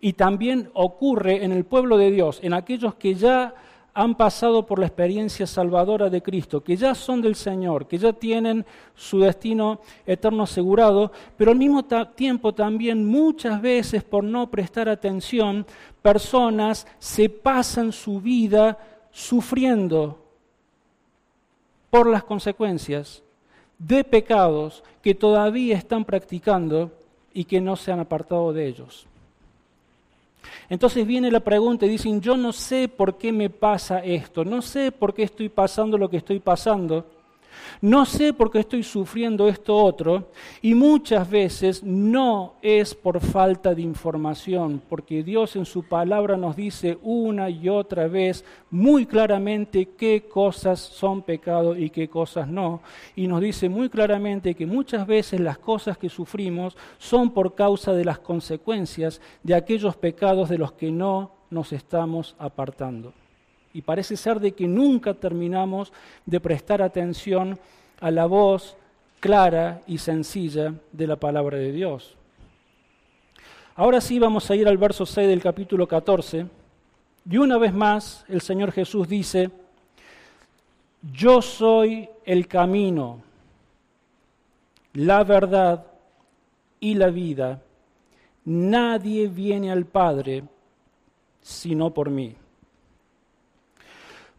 y 0.00 0.12
también 0.12 0.70
ocurre 0.74 1.44
en 1.44 1.50
el 1.50 1.64
pueblo 1.64 1.96
de 1.96 2.12
Dios, 2.12 2.38
en 2.42 2.54
aquellos 2.54 2.94
que 2.94 3.14
ya 3.14 3.54
han 3.98 4.14
pasado 4.14 4.64
por 4.64 4.78
la 4.78 4.86
experiencia 4.86 5.44
salvadora 5.44 6.08
de 6.08 6.22
Cristo, 6.22 6.62
que 6.62 6.76
ya 6.76 6.94
son 6.94 7.20
del 7.20 7.34
Señor, 7.34 7.88
que 7.88 7.98
ya 7.98 8.12
tienen 8.12 8.64
su 8.94 9.18
destino 9.18 9.80
eterno 10.06 10.44
asegurado, 10.44 11.10
pero 11.36 11.50
al 11.50 11.58
mismo 11.58 11.84
tiempo 12.14 12.54
también 12.54 13.04
muchas 13.04 13.60
veces 13.60 14.04
por 14.04 14.22
no 14.22 14.48
prestar 14.48 14.88
atención, 14.88 15.66
personas 16.00 16.86
se 17.00 17.28
pasan 17.28 17.90
su 17.90 18.20
vida 18.20 18.78
sufriendo 19.10 20.16
por 21.90 22.06
las 22.06 22.22
consecuencias 22.22 23.24
de 23.80 24.04
pecados 24.04 24.84
que 25.02 25.16
todavía 25.16 25.76
están 25.76 26.04
practicando 26.04 26.92
y 27.34 27.46
que 27.46 27.60
no 27.60 27.74
se 27.74 27.90
han 27.90 27.98
apartado 27.98 28.52
de 28.52 28.68
ellos. 28.68 29.08
Entonces 30.68 31.06
viene 31.06 31.30
la 31.30 31.40
pregunta 31.40 31.86
y 31.86 31.90
dicen, 31.90 32.20
yo 32.20 32.36
no 32.36 32.52
sé 32.52 32.88
por 32.88 33.18
qué 33.18 33.32
me 33.32 33.50
pasa 33.50 34.00
esto, 34.00 34.44
no 34.44 34.62
sé 34.62 34.92
por 34.92 35.14
qué 35.14 35.22
estoy 35.22 35.48
pasando 35.48 35.98
lo 35.98 36.08
que 36.08 36.18
estoy 36.18 36.40
pasando, 36.40 37.06
no 37.80 38.04
sé 38.04 38.32
por 38.32 38.50
qué 38.50 38.60
estoy 38.60 38.82
sufriendo 38.82 39.48
esto 39.48 39.76
otro 39.76 40.30
y 40.62 40.74
muchas 40.74 41.28
veces 41.30 41.82
no 41.82 42.54
es 42.62 42.94
por 42.94 43.20
falta 43.20 43.74
de 43.74 43.82
información, 43.82 44.82
porque 44.88 45.22
Dios 45.22 45.56
en 45.56 45.64
su 45.64 45.84
palabra 45.84 46.36
nos 46.36 46.56
dice 46.56 46.98
una 47.02 47.50
y 47.50 47.68
otra 47.68 48.08
vez 48.08 48.44
muy 48.70 49.06
claramente 49.06 49.90
qué 49.96 50.24
cosas 50.28 50.80
son 50.80 51.22
pecado 51.22 51.76
y 51.76 51.90
qué 51.90 52.08
cosas 52.08 52.48
no. 52.48 52.80
Y 53.14 53.26
nos 53.26 53.40
dice 53.40 53.68
muy 53.68 53.88
claramente 53.88 54.54
que 54.54 54.66
muchas 54.66 55.06
veces 55.06 55.40
las 55.40 55.58
cosas 55.58 55.96
que 55.98 56.08
sufrimos 56.08 56.76
son 56.98 57.30
por 57.30 57.54
causa 57.54 57.92
de 57.92 58.04
las 58.04 58.18
consecuencias 58.18 59.20
de 59.42 59.54
aquellos 59.54 59.96
pecados 59.96 60.48
de 60.48 60.58
los 60.58 60.72
que 60.72 60.90
no 60.90 61.32
nos 61.50 61.72
estamos 61.72 62.34
apartando 62.38 63.12
y 63.72 63.82
parece 63.82 64.16
ser 64.16 64.40
de 64.40 64.52
que 64.52 64.66
nunca 64.66 65.14
terminamos 65.14 65.92
de 66.26 66.40
prestar 66.40 66.82
atención 66.82 67.58
a 68.00 68.10
la 68.10 68.26
voz 68.26 68.76
clara 69.20 69.82
y 69.86 69.98
sencilla 69.98 70.74
de 70.92 71.06
la 71.06 71.16
palabra 71.16 71.58
de 71.58 71.72
Dios. 71.72 72.16
Ahora 73.74 74.00
sí 74.00 74.18
vamos 74.18 74.50
a 74.50 74.56
ir 74.56 74.66
al 74.66 74.78
verso 74.78 75.06
6 75.06 75.28
del 75.28 75.42
capítulo 75.42 75.86
14 75.86 76.46
y 77.30 77.36
una 77.36 77.58
vez 77.58 77.72
más 77.72 78.24
el 78.28 78.40
Señor 78.40 78.72
Jesús 78.72 79.08
dice, 79.08 79.50
yo 81.12 81.42
soy 81.42 82.08
el 82.24 82.48
camino, 82.48 83.20
la 84.94 85.22
verdad 85.24 85.86
y 86.80 86.94
la 86.94 87.08
vida. 87.08 87.60
Nadie 88.44 89.28
viene 89.28 89.70
al 89.70 89.84
Padre 89.84 90.44
sino 91.40 91.90
por 91.94 92.10
mí. 92.10 92.34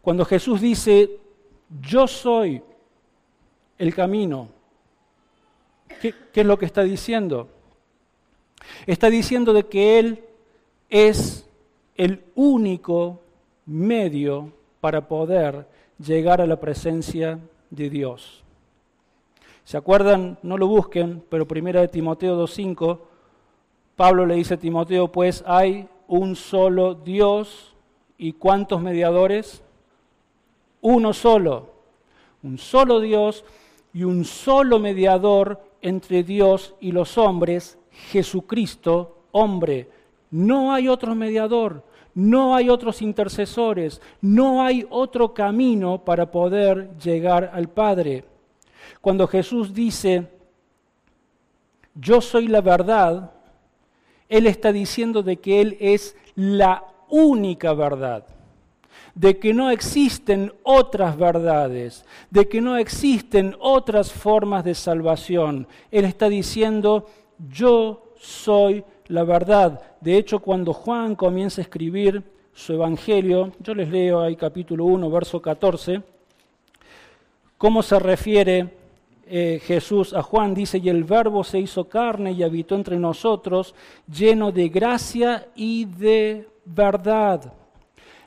Cuando 0.02 0.24
Jesús 0.24 0.60
dice, 0.60 1.18
yo 1.80 2.06
soy 2.06 2.62
el 3.78 3.94
camino, 3.94 4.48
¿qué, 6.00 6.14
es 6.34 6.46
lo 6.46 6.58
que 6.58 6.66
está 6.66 6.82
diciendo? 6.82 7.48
Está 8.86 9.10
diciendo 9.10 9.52
de 9.52 9.66
que 9.66 9.98
Él 9.98 10.24
es 10.88 11.46
el 11.96 12.22
único 12.34 13.20
medio 13.66 14.52
para 14.80 15.06
poder 15.06 15.66
llegar 15.98 16.40
a 16.40 16.46
la 16.46 16.58
presencia 16.58 17.38
de 17.68 17.90
Dios. 17.90 18.42
¿Se 19.64 19.76
acuerdan? 19.76 20.38
No 20.42 20.56
lo 20.56 20.66
busquen, 20.66 21.22
pero 21.28 21.46
primera 21.46 21.80
de 21.80 21.88
Timoteo 21.88 22.42
2.5, 22.42 22.98
Pablo 23.96 24.24
le 24.24 24.34
dice 24.34 24.54
a 24.54 24.56
Timoteo, 24.56 25.08
pues 25.12 25.44
hay 25.46 25.86
un 26.08 26.34
solo 26.34 26.94
Dios 26.94 27.74
y 28.16 28.32
cuántos 28.32 28.80
mediadores? 28.80 29.62
Uno 30.80 31.12
solo, 31.12 31.70
un 32.42 32.58
solo 32.58 33.00
Dios 33.00 33.44
y 33.92 34.04
un 34.04 34.24
solo 34.24 34.78
mediador 34.78 35.60
entre 35.82 36.22
Dios 36.22 36.74
y 36.80 36.92
los 36.92 37.18
hombres, 37.18 37.78
Jesucristo, 37.90 39.24
hombre. 39.32 39.88
No 40.30 40.72
hay 40.72 40.88
otro 40.88 41.14
mediador, 41.14 41.84
no 42.14 42.54
hay 42.54 42.68
otros 42.68 43.02
intercesores, 43.02 44.00
no 44.20 44.62
hay 44.62 44.86
otro 44.90 45.34
camino 45.34 46.04
para 46.04 46.30
poder 46.30 46.96
llegar 46.98 47.50
al 47.52 47.68
Padre. 47.68 48.24
Cuando 49.00 49.26
Jesús 49.26 49.74
dice, 49.74 50.28
yo 51.94 52.20
soy 52.20 52.48
la 52.48 52.60
verdad, 52.60 53.32
Él 54.28 54.46
está 54.46 54.72
diciendo 54.72 55.22
de 55.22 55.38
que 55.38 55.60
Él 55.60 55.76
es 55.80 56.16
la 56.34 56.84
única 57.08 57.72
verdad 57.74 58.39
de 59.14 59.38
que 59.38 59.52
no 59.52 59.70
existen 59.70 60.52
otras 60.62 61.16
verdades, 61.16 62.04
de 62.30 62.48
que 62.48 62.60
no 62.60 62.76
existen 62.76 63.56
otras 63.60 64.12
formas 64.12 64.64
de 64.64 64.74
salvación. 64.74 65.66
Él 65.90 66.04
está 66.04 66.28
diciendo, 66.28 67.06
yo 67.48 68.14
soy 68.18 68.84
la 69.06 69.24
verdad. 69.24 69.80
De 70.00 70.16
hecho, 70.16 70.38
cuando 70.38 70.72
Juan 70.72 71.14
comienza 71.14 71.60
a 71.60 71.64
escribir 71.64 72.22
su 72.52 72.72
evangelio, 72.72 73.52
yo 73.60 73.74
les 73.74 73.88
leo 73.88 74.20
ahí 74.20 74.36
capítulo 74.36 74.84
1, 74.84 75.10
verso 75.10 75.40
14, 75.40 76.02
cómo 77.58 77.82
se 77.82 77.98
refiere 77.98 78.74
eh, 79.26 79.60
Jesús 79.64 80.12
a 80.12 80.22
Juan, 80.22 80.54
dice, 80.54 80.78
y 80.78 80.88
el 80.88 81.04
verbo 81.04 81.44
se 81.44 81.60
hizo 81.60 81.88
carne 81.88 82.32
y 82.32 82.42
habitó 82.42 82.74
entre 82.74 82.98
nosotros, 82.98 83.74
lleno 84.12 84.50
de 84.50 84.68
gracia 84.68 85.48
y 85.54 85.84
de 85.84 86.48
verdad. 86.64 87.52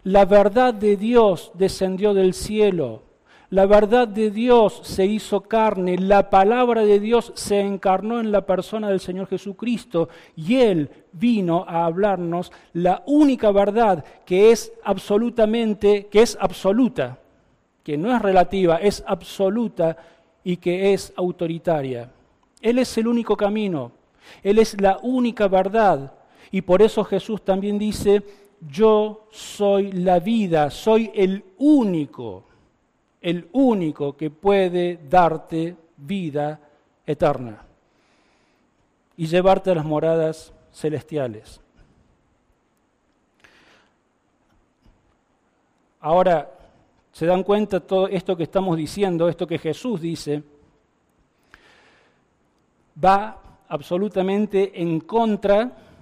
La 0.04 0.26
verdad 0.26 0.74
de 0.74 0.98
Dios 0.98 1.52
descendió 1.54 2.13
del 2.13 2.34
cielo. 2.34 3.04
La 3.50 3.66
verdad 3.68 4.08
de 4.08 4.32
Dios 4.32 4.82
se 4.84 5.06
hizo 5.06 5.42
carne. 5.42 5.98
La 5.98 6.30
palabra 6.30 6.84
de 6.84 7.00
Dios 7.00 7.32
se 7.36 7.62
encarnó 7.62 8.20
en 8.20 8.32
la 8.32 8.46
persona 8.46 8.89
del 8.89 9.00
Señor 9.00 9.28
Jesucristo. 9.28 10.10
Y 10.36 10.56
Él 10.56 10.89
vino 11.13 11.63
a 11.68 11.86
hablarnos 11.86 12.52
la 12.74 13.04
única 13.06 13.52
verdad 13.52 14.04
que 14.26 14.52
es 14.52 14.74
absolutamente, 14.84 16.08
que 16.08 16.22
es 16.22 16.38
absoluta, 16.42 17.20
que 17.84 17.98
no 17.98 18.13
es 18.13 18.22
relativa, 18.22 18.78
es 18.78 19.04
absoluta 19.08 19.96
y 20.44 20.58
que 20.58 20.94
es 20.94 21.13
autoritaria. 21.16 22.12
Él 22.62 22.80
es 22.80 22.98
el 22.98 23.08
único 23.08 23.38
camino. 23.38 23.92
Él 24.42 24.60
es 24.60 24.82
la 24.82 24.98
única 25.02 25.48
verdad. 25.48 26.13
Y 26.52 26.62
por 26.62 26.82
eso 26.82 27.04
Jesús 27.04 27.44
también 27.44 27.78
dice, 27.78 28.24
yo 28.67 29.28
soy 29.32 29.91
la 29.91 30.19
vida, 30.19 30.69
soy 30.69 31.12
el 31.13 31.43
único, 31.58 32.45
el 33.21 33.47
único 33.54 34.15
que 34.15 34.30
puede 34.30 34.99
darte 35.10 35.76
vida 35.97 36.60
eterna 37.06 37.65
y 39.17 39.26
llevarte 39.26 39.71
a 39.71 39.76
las 39.76 39.86
moradas 39.86 40.54
celestiales. 40.71 41.62
Ahora, 45.99 46.52
¿se 47.12 47.26
dan 47.26 47.43
cuenta 47.43 47.80
todo 47.80 48.08
esto 48.08 48.36
que 48.36 48.43
estamos 48.43 48.76
diciendo, 48.76 49.30
esto 49.30 49.47
que 49.47 49.58
Jesús 49.58 50.02
dice? 50.02 50.43
Va 53.04 53.41
absolutamente 53.69 54.82
en 54.82 54.99
contra 54.99 55.92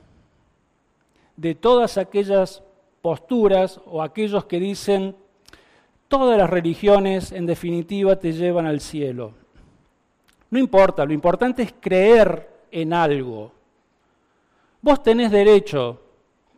de 1.41 1.55
todas 1.55 1.97
aquellas 1.97 2.61
posturas 3.01 3.81
o 3.87 4.03
aquellos 4.03 4.45
que 4.45 4.59
dicen, 4.59 5.15
todas 6.07 6.37
las 6.37 6.47
religiones 6.47 7.31
en 7.31 7.47
definitiva 7.47 8.15
te 8.17 8.31
llevan 8.31 8.67
al 8.67 8.79
cielo. 8.79 9.33
No 10.51 10.59
importa, 10.59 11.03
lo 11.03 11.13
importante 11.13 11.63
es 11.63 11.73
creer 11.79 12.47
en 12.69 12.93
algo. 12.93 13.51
Vos 14.83 15.01
tenés 15.01 15.31
derecho, 15.31 15.99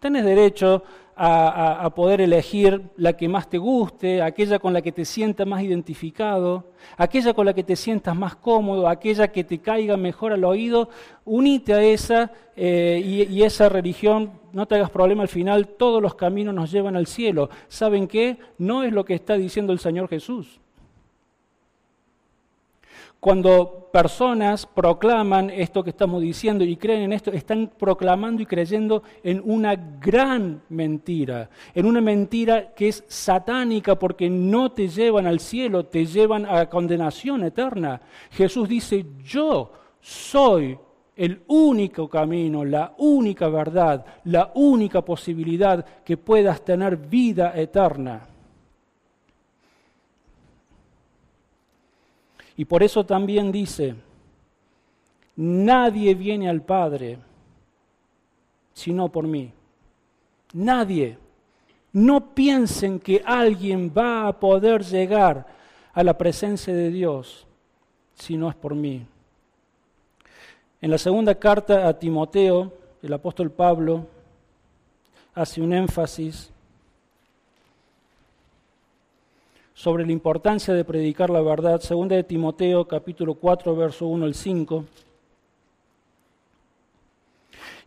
tenés 0.02 0.26
derecho 0.26 0.84
a, 1.16 1.90
poder 1.96 2.22
elegir 2.22 2.82
la 2.98 3.14
que 3.14 3.30
más 3.30 3.50
te 3.50 3.58
guste, 3.58 4.22
aquella 4.22 4.60
con 4.60 4.74
la 4.74 4.82
que 4.82 4.92
te 4.92 5.06
sientas 5.06 5.48
más 5.48 5.62
identificado, 5.62 6.66
aquella 6.98 7.34
con 7.34 7.46
la 7.46 7.54
que 7.54 7.64
te 7.64 7.76
sientas 7.76 8.16
más 8.16 8.36
cómodo, 8.36 8.88
aquella 8.88 9.30
que 9.30 9.44
te 9.44 9.60
caiga 9.60 9.96
mejor 9.96 10.34
al 10.34 10.44
oído, 10.44 10.90
unite 11.24 11.74
a 11.74 11.84
esa 11.84 12.32
eh, 12.56 13.28
y, 13.30 13.44
esa 13.44 13.70
religión, 13.70 14.43
no 14.54 14.68
te 14.68 14.76
hagas 14.76 14.92
problema 14.92 15.24
al 15.24 15.30
final, 15.30 15.68
todos 15.68 16.02
los 16.02 16.16
caminos 16.16 16.54
nos 16.54 16.72
llevan 16.72 16.96
al 16.96 17.08
cielo. 17.08 17.50
¿Saben 17.68 18.08
qué? 18.08 18.38
No 18.58 18.84
es 18.84 18.94
lo 18.94 19.04
que 19.04 19.16
está 19.16 19.36
diciendo 19.36 19.74
el 19.74 19.80
Señor 19.80 20.08
Jesús. 20.08 20.62
Cuando 23.20 23.90
personas 23.92 24.66
proclaman 24.66 25.50
esto 25.50 25.82
que 25.82 25.92
estamos 25.92 26.22
diciendo 26.22 26.66
y 26.66 26.76
creen 26.76 27.04
en 27.04 27.14
esto, 27.14 27.32
están 27.32 27.72
proclamando 27.80 28.42
y 28.42 28.46
creyendo 28.46 29.02
en 29.24 29.42
una 29.46 29.76
gran 29.76 30.62
mentira, 30.68 31.50
en 31.74 31.86
una 31.86 32.02
mentira 32.02 32.74
que 32.74 32.90
es 32.90 33.04
satánica 33.08 33.98
porque 33.98 34.30
no 34.30 34.74
te 34.74 34.90
llevan 34.90 35.26
al 35.26 35.40
cielo, 35.40 35.86
te 35.86 36.06
llevan 36.06 36.46
a 36.46 36.70
condenación 36.70 37.46
eterna. 37.46 38.02
Jesús 38.32 38.68
dice, 38.68 39.06
yo 39.24 39.72
soy 40.02 40.78
el 41.16 41.44
único 41.48 42.10
camino, 42.10 42.66
la 42.66 42.94
única 42.98 43.48
verdad, 43.48 44.06
la 44.26 44.52
única 44.56 45.04
posibilidad 45.04 45.86
que 46.04 46.18
puedas 46.18 46.64
tener 46.64 46.98
vida 46.98 47.54
eterna. 47.56 48.28
Y 52.56 52.66
por 52.66 52.84
eso 52.84 53.06
también 53.06 53.52
dice, 53.52 53.96
nadie 55.36 56.14
viene 56.14 56.50
al 56.50 56.62
Padre 56.62 57.18
sino 58.74 59.10
por 59.10 59.28
mí. 59.28 59.52
Nadie. 60.54 61.18
No 61.92 62.34
piensen 62.34 63.00
que 63.00 63.22
alguien 63.24 63.94
va 63.96 64.28
a 64.28 64.40
poder 64.40 64.84
llegar 64.84 65.46
a 65.94 66.04
la 66.04 66.18
presencia 66.18 66.74
de 66.74 66.90
Dios 66.90 67.46
si 68.16 68.36
no 68.36 68.50
es 68.50 68.56
por 68.56 68.74
mí. 68.74 69.06
En 70.84 70.92
la 70.92 70.98
segunda 70.98 71.34
carta 71.36 71.88
a 71.88 71.98
Timoteo, 71.98 72.74
el 73.02 73.14
apóstol 73.14 73.50
Pablo 73.50 74.06
hace 75.34 75.62
un 75.62 75.72
énfasis 75.72 76.52
sobre 79.74 80.06
la 80.06 80.12
importancia 80.12 80.74
de 80.74 80.84
predicar 80.84 81.30
la 81.30 81.42
verdad. 81.42 81.80
Segunda 81.80 82.18
de 82.18 82.26
Timoteo, 82.26 82.86
capítulo 82.86 83.36
4, 83.36 83.74
verso 83.78 84.08
1 84.08 84.26
al 84.26 84.34
5. 84.34 84.84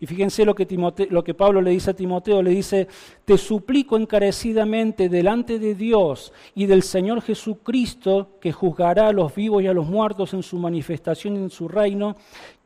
Y 0.01 0.07
fíjense 0.07 0.45
lo 0.45 0.55
que, 0.55 0.67
lo 1.11 1.25
que 1.25 1.35
Pablo 1.35 1.63
le 1.63 1.71
dice 1.71 1.91
a 1.91 1.95
Timoteo, 1.95 2.43
le 2.43 2.51
dice, 2.51 2.87
te 3.25 3.39
suplico 3.39 3.97
encarecidamente 3.97 5.09
delante 5.09 5.59
de 5.59 5.75
Dios 5.75 6.33
y 6.55 6.67
del 6.67 6.83
Señor 6.83 7.23
Jesucristo, 7.23 8.29
que 8.41 8.53
juzgará 8.53 9.09
a 9.09 9.13
los 9.13 9.35
vivos 9.35 9.63
y 9.63 9.67
a 9.67 9.73
los 9.73 9.87
muertos 9.87 10.35
en 10.35 10.43
su 10.43 10.59
manifestación 10.59 11.37
en 11.37 11.51
su 11.51 11.69
reino, 11.69 12.17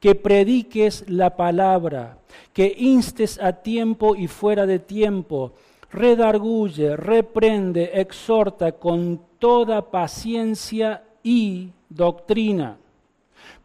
que 0.01 0.15
prediques 0.15 1.05
la 1.09 1.37
palabra, 1.37 2.19
que 2.53 2.75
instes 2.77 3.41
a 3.41 3.53
tiempo 3.53 4.17
y 4.17 4.27
fuera 4.27 4.67
de 4.67 4.79
tiempo, 4.79 5.53
redarguye, 5.93 6.97
reprende, 6.97 7.91
exhorta 7.95 8.73
con 8.73 9.21
toda 9.39 9.91
paciencia 9.91 11.05
y 11.23 11.69
doctrina 11.89 12.79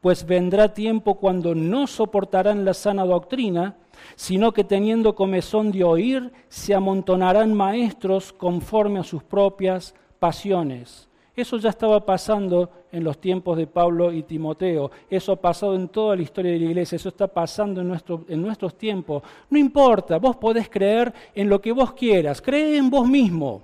pues 0.05 0.23
vendrá 0.23 0.71
tiempo 0.71 1.15
cuando 1.15 1.55
no 1.55 1.87
soportarán 1.87 2.63
la 2.63 2.75
sana 2.75 3.03
doctrina, 3.05 3.75
sino 4.15 4.51
que 4.51 4.63
teniendo 4.63 5.15
comezón 5.15 5.71
de 5.71 5.83
oír, 5.83 6.31
se 6.47 6.75
amontonarán 6.75 7.55
maestros 7.55 8.31
conforme 8.31 8.99
a 8.99 9.03
sus 9.03 9.23
propias 9.23 9.95
pasiones. 10.19 11.04
Eso 11.35 11.57
ya 11.57 11.69
estaba 11.69 12.05
pasando 12.05 12.69
en 12.91 13.03
los 13.03 13.19
tiempos 13.19 13.57
de 13.57 13.67
Pablo 13.67 14.13
y 14.13 14.23
Timoteo. 14.23 14.89
Eso 15.09 15.33
ha 15.33 15.35
pasado 15.35 15.75
en 15.75 15.89
toda 15.89 16.15
la 16.15 16.21
historia 16.21 16.53
de 16.53 16.59
la 16.59 16.65
iglesia. 16.65 16.95
Eso 16.95 17.09
está 17.09 17.27
pasando 17.27 17.81
en, 17.81 18.41
nuestros 18.41 18.77
tiempos. 18.77 19.21
No 19.49 19.57
importa, 19.59 20.17
vos 20.17 20.37
podés 20.37 20.69
creer 20.69 21.13
en 21.33 21.49
lo 21.49 21.59
que 21.59 21.73
vos 21.73 21.91
quieras. 21.93 22.41
Cree 22.41 22.77
en 22.77 22.89
vos 22.89 23.05
mismo. 23.05 23.63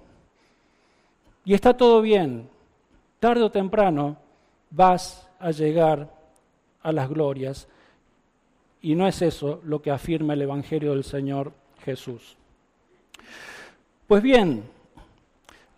Y 1.46 1.54
está 1.54 1.76
todo 1.76 2.02
bien. 2.02 2.50
Tarde 3.20 3.44
o 3.44 3.52
temprano 3.52 4.18
vas 4.70 5.30
a 5.40 5.52
llegar 5.52 6.10
a 6.84 6.92
las 6.92 7.10
glorias. 7.10 7.70
Y 8.82 8.96
no 8.96 9.08
es 9.08 9.22
eso 9.22 9.62
lo 9.64 9.82
que 9.82 9.92
afirma 9.92 10.34
el 10.34 10.42
Evangelio 10.42 10.92
del 10.92 11.06
Señor 11.06 11.54
Jesús. 11.86 12.36
Pues 14.08 14.22
bien, 14.22 14.64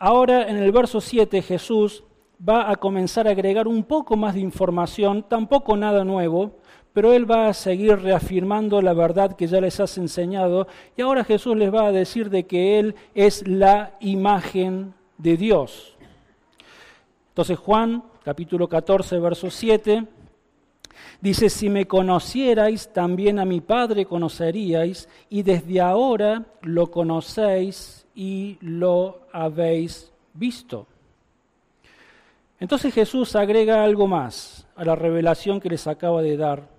ahora 0.04 0.50
en 0.50 0.58
el 0.58 0.74
verso 0.74 1.00
7 1.00 1.42
Jesús 1.42 2.04
va 2.38 2.70
a 2.70 2.76
comenzar 2.76 3.26
a 3.26 3.32
agregar 3.32 3.70
un 3.70 3.86
poco 3.86 4.18
más 4.18 4.34
de 4.34 4.42
información, 4.42 5.24
tampoco 5.30 5.78
nada 5.78 6.04
nuevo, 6.04 6.58
pero 6.92 7.14
él 7.14 7.30
va 7.30 7.48
a 7.48 7.54
seguir 7.54 8.00
reafirmando 8.00 8.82
la 8.82 8.92
verdad 8.92 9.38
que 9.38 9.48
ya 9.48 9.62
les 9.62 9.80
has 9.80 9.98
enseñado 9.98 10.68
y 10.98 11.04
ahora 11.04 11.24
Jesús 11.24 11.56
les 11.56 11.74
va 11.74 11.88
a 11.88 11.94
decir 11.94 12.30
de 12.30 12.46
que 12.46 12.80
él 12.80 12.96
es 13.16 13.48
la 13.48 13.96
imagen 14.02 14.94
de 15.18 15.38
Dios. 15.38 15.96
Entonces 17.30 17.58
Juan 17.58 18.04
capítulo 18.26 18.68
14 18.68 19.20
verso 19.20 19.50
7 19.50 20.06
Dice, 21.22 21.50
si 21.50 21.70
me 21.70 21.88
conocierais, 21.88 22.92
también 22.92 23.40
a 23.40 23.46
mi 23.46 23.62
Padre 23.62 24.06
conoceríais, 24.06 25.08
y 25.30 25.42
desde 25.42 25.80
ahora 25.80 26.46
lo 26.62 26.92
conocéis 26.92 28.03
y 28.16 28.58
lo 28.62 29.22
habéis 29.32 30.12
visto. 30.34 30.88
Entonces 32.60 32.94
Jesús 32.94 33.36
agrega 33.36 33.84
algo 33.84 34.08
más 34.08 34.68
a 34.76 34.86
la 34.86 34.96
revelación 34.96 35.60
que 35.60 35.70
les 35.70 35.88
acaba 35.88 36.22
de 36.22 36.38
dar. 36.38 36.70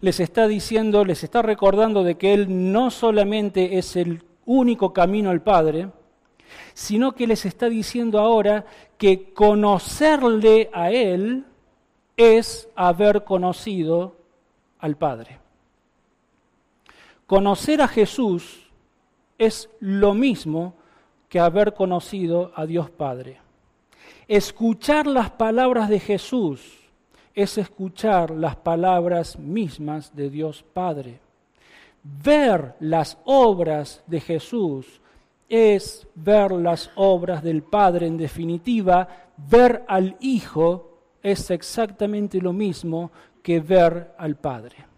Les 0.00 0.20
está 0.20 0.46
diciendo, 0.46 1.04
les 1.04 1.24
está 1.24 1.42
recordando 1.42 2.04
de 2.04 2.16
que 2.16 2.34
Él 2.34 2.72
no 2.72 2.90
solamente 2.90 3.78
es 3.78 3.96
el 3.96 4.22
único 4.46 4.92
camino 4.92 5.30
al 5.30 5.42
Padre, 5.42 5.88
sino 6.74 7.12
que 7.12 7.26
les 7.26 7.44
está 7.44 7.68
diciendo 7.68 8.20
ahora 8.20 8.66
que 8.98 9.32
conocerle 9.32 10.70
a 10.72 10.90
Él 10.90 11.44
es 12.16 12.68
haber 12.76 13.24
conocido 13.24 14.16
al 14.78 14.96
Padre. 14.96 15.38
Conocer 17.26 17.80
a 17.80 17.88
Jesús 17.88 18.63
es 19.38 19.68
lo 19.80 20.14
mismo 20.14 20.74
que 21.28 21.40
haber 21.40 21.74
conocido 21.74 22.52
a 22.54 22.66
Dios 22.66 22.90
Padre. 22.90 23.40
Escuchar 24.28 25.06
las 25.06 25.30
palabras 25.30 25.88
de 25.88 26.00
Jesús 26.00 26.84
es 27.34 27.58
escuchar 27.58 28.30
las 28.30 28.56
palabras 28.56 29.38
mismas 29.38 30.14
de 30.14 30.30
Dios 30.30 30.64
Padre. 30.72 31.20
Ver 32.02 32.74
las 32.80 33.18
obras 33.24 34.02
de 34.06 34.20
Jesús 34.20 35.00
es 35.48 36.06
ver 36.14 36.52
las 36.52 36.90
obras 36.94 37.42
del 37.42 37.62
Padre. 37.62 38.06
En 38.06 38.16
definitiva, 38.16 39.08
ver 39.36 39.84
al 39.88 40.16
Hijo 40.20 40.98
es 41.22 41.50
exactamente 41.50 42.40
lo 42.40 42.52
mismo 42.52 43.10
que 43.42 43.60
ver 43.60 44.14
al 44.18 44.36
Padre. 44.36 44.93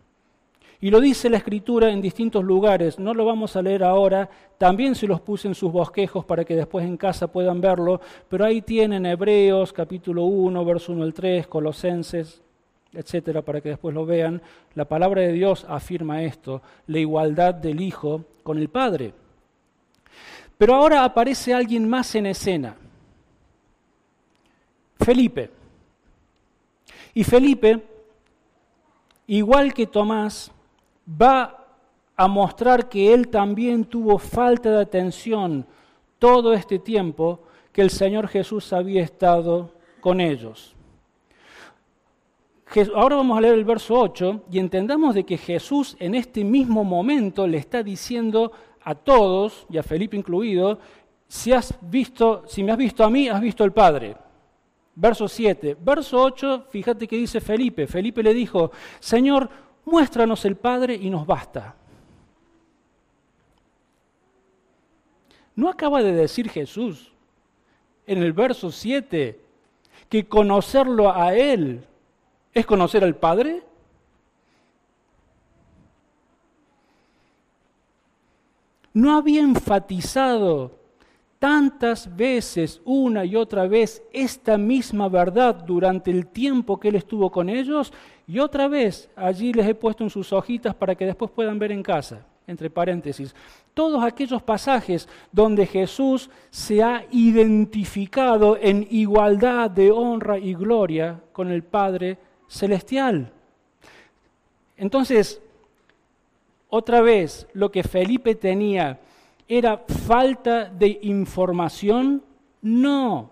Y 0.81 0.91
lo 0.91 1.01
dice 1.01 1.31
la 1.31 1.39
Escritura 1.39 1.91
en 1.91 2.03
distintos 2.03 2.45
lugares, 2.45 2.99
no 2.99 3.15
lo 3.15 3.25
vamos 3.25 3.57
a 3.57 3.63
leer 3.63 3.83
ahora, 3.83 4.29
también 4.59 4.95
se 4.95 5.07
los 5.07 5.21
puse 5.21 5.49
en 5.49 5.55
sus 5.55 5.73
bosquejos 5.73 6.25
para 6.25 6.45
que 6.45 6.55
después 6.55 6.85
en 6.85 6.97
casa 6.97 7.27
puedan 7.29 7.61
verlo, 7.61 8.01
pero 8.29 8.45
ahí 8.45 8.61
tienen 8.61 9.07
Hebreos 9.07 9.73
capítulo 9.73 10.25
1, 10.25 10.65
verso 10.65 10.93
1 10.93 11.03
al 11.03 11.15
3, 11.15 11.47
Colosenses, 11.47 12.43
etcétera, 12.93 13.43
para 13.43 13.61
que 13.61 13.71
después 13.71 13.95
lo 13.95 14.05
vean. 14.05 14.43
La 14.75 14.85
palabra 14.85 15.23
de 15.23 15.33
Dios 15.33 15.65
afirma 15.69 16.23
esto, 16.23 16.63
la 16.87 16.99
igualdad 16.99 17.55
del 17.55 17.81
Hijo 17.81 18.25
con 18.43 18.59
el 18.59 18.69
Padre. 18.69 19.15
Pero 20.59 20.75
ahora 20.75 21.05
aparece 21.05 21.55
alguien 21.55 21.89
más 21.89 22.15
en 22.15 22.27
escena, 22.27 22.77
Felipe. 24.99 25.51
Y 27.15 27.25
Felipe, 27.25 27.83
igual 29.27 29.73
que 29.73 29.87
Tomás, 29.87 30.51
va 31.09 31.67
a 32.17 32.29
mostrar 32.29 32.89
que 32.89 33.13
él 33.13 33.29
también 33.29 33.85
tuvo 33.85 34.19
falta 34.19 34.71
de 34.71 34.81
atención 34.81 35.67
todo 36.19 36.55
este 36.55 36.79
tiempo 36.79 37.41
que 37.73 37.83
el 37.83 37.91
Señor 37.91 38.29
Jesús 38.29 38.73
había 38.73 39.03
estado 39.03 39.71
con 40.01 40.21
ellos. 40.21 40.75
Ahora 42.95 43.17
vamos 43.17 43.39
a 43.39 43.41
leer 43.41 43.55
el 43.55 43.65
verso 43.65 43.95
8 43.95 44.45
y 44.51 44.59
entendamos 44.59 45.15
de 45.15 45.25
que 45.25 45.39
Jesús 45.39 45.97
en 46.01 46.15
este 46.15 46.43
mismo 46.43 46.85
momento 46.85 47.47
le 47.47 47.59
está 47.59 47.83
diciendo 47.83 48.51
a 48.83 48.95
todos, 48.95 49.67
y 49.69 49.79
a 49.79 49.83
Felipe 49.83 50.17
incluido, 50.17 50.79
si 51.29 51.53
has 51.53 51.75
visto, 51.81 52.45
si 52.47 52.63
me 52.63 52.73
has 52.73 52.79
visto 52.79 53.03
a 53.03 53.11
mí, 53.11 53.29
has 53.29 53.41
visto 53.41 53.65
al 53.65 53.73
Padre. 53.73 54.17
Verso 54.95 55.29
7. 55.29 55.77
Verso 55.81 56.23
8, 56.23 56.67
fíjate 56.71 57.07
que 57.07 57.17
dice 57.17 57.41
Felipe. 57.41 57.87
Felipe 57.87 58.23
le 58.23 58.33
dijo, 58.33 58.71
Señor, 59.01 59.49
muéstranos 59.87 60.45
el 60.45 60.57
Padre 60.57 60.95
y 60.95 61.09
nos 61.09 61.27
basta. 61.27 61.75
¿No 65.55 65.71
acaba 65.71 66.03
de 66.03 66.13
decir 66.13 66.51
Jesús 66.51 67.11
en 68.07 68.23
el 68.23 68.35
verso 68.35 68.71
7 68.71 69.41
que 70.11 70.29
conocerlo 70.29 71.11
a 71.11 71.35
Él 71.35 71.83
es 72.53 72.67
conocer 72.67 73.03
al 73.03 73.17
Padre? 73.17 73.63
¿No 78.93 79.17
había 79.17 79.41
enfatizado 79.41 80.73
tantas 81.39 82.15
veces, 82.17 82.81
una 82.85 83.25
y 83.25 83.37
otra 83.37 83.67
vez, 83.67 84.03
esta 84.13 84.57
misma 84.57 85.09
verdad 85.09 85.55
durante 85.55 86.11
el 86.11 86.27
tiempo 86.27 86.79
que 86.79 86.89
Él 86.89 86.97
estuvo 86.97 87.31
con 87.31 87.49
ellos, 87.49 87.93
y 88.27 88.39
otra 88.39 88.69
vez 88.69 89.11
allí 89.15 89.53
les 89.53 89.67
he 89.67 89.75
puesto 89.75 90.03
en 90.05 90.11
sus 90.11 90.33
hojitas 90.33 90.75
para 90.75 90.95
que 90.95 91.07
después 91.07 91.31
puedan 91.31 91.59
ver 91.59 91.73
en 91.73 91.83
casa, 91.83 92.27
entre 92.47 92.71
paréntesis, 92.71 93.35
todos 93.75 94.03
aquellos 94.03 94.43
pasajes 94.43 95.09
donde 95.31 95.67
Jesús 95.67 96.31
se 96.51 96.83
ha 96.83 97.05
identificado 97.11 98.57
en 98.57 98.87
igualdad 98.91 99.71
de 99.71 99.91
honra 99.91 100.39
y 100.39 100.55
gloria 100.55 101.21
con 101.33 101.51
el 101.51 101.63
Padre 101.63 102.19
Celestial. 102.49 103.33
Entonces, 104.77 105.41
otra 106.69 107.01
vez, 107.01 107.47
lo 107.53 107.71
que 107.71 107.83
Felipe 107.83 108.35
tenía 108.35 108.99
¿Era 109.49 109.79
falta 109.79 110.65
de 110.65 110.99
información? 111.03 112.23
No. 112.63 113.31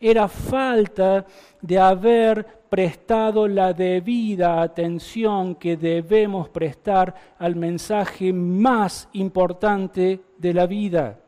Era 0.00 0.28
falta 0.28 1.26
de 1.60 1.78
haber 1.78 2.60
prestado 2.70 3.46
la 3.46 3.74
debida 3.74 4.62
atención 4.62 5.56
que 5.56 5.76
debemos 5.76 6.48
prestar 6.48 7.14
al 7.38 7.56
mensaje 7.56 8.32
más 8.32 9.08
importante 9.12 10.20
de 10.38 10.54
la 10.54 10.66
vida, 10.66 11.18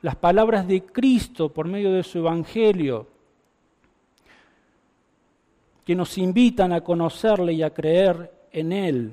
las 0.00 0.16
palabras 0.16 0.66
de 0.66 0.82
Cristo 0.84 1.52
por 1.52 1.66
medio 1.66 1.92
de 1.92 2.04
su 2.04 2.18
Evangelio. 2.18 3.14
que 5.84 5.94
nos 5.94 6.18
invitan 6.18 6.72
a 6.72 6.80
conocerle 6.80 7.52
y 7.52 7.62
a 7.62 7.70
creer 7.70 8.32
en 8.50 8.72
Él. 8.72 9.12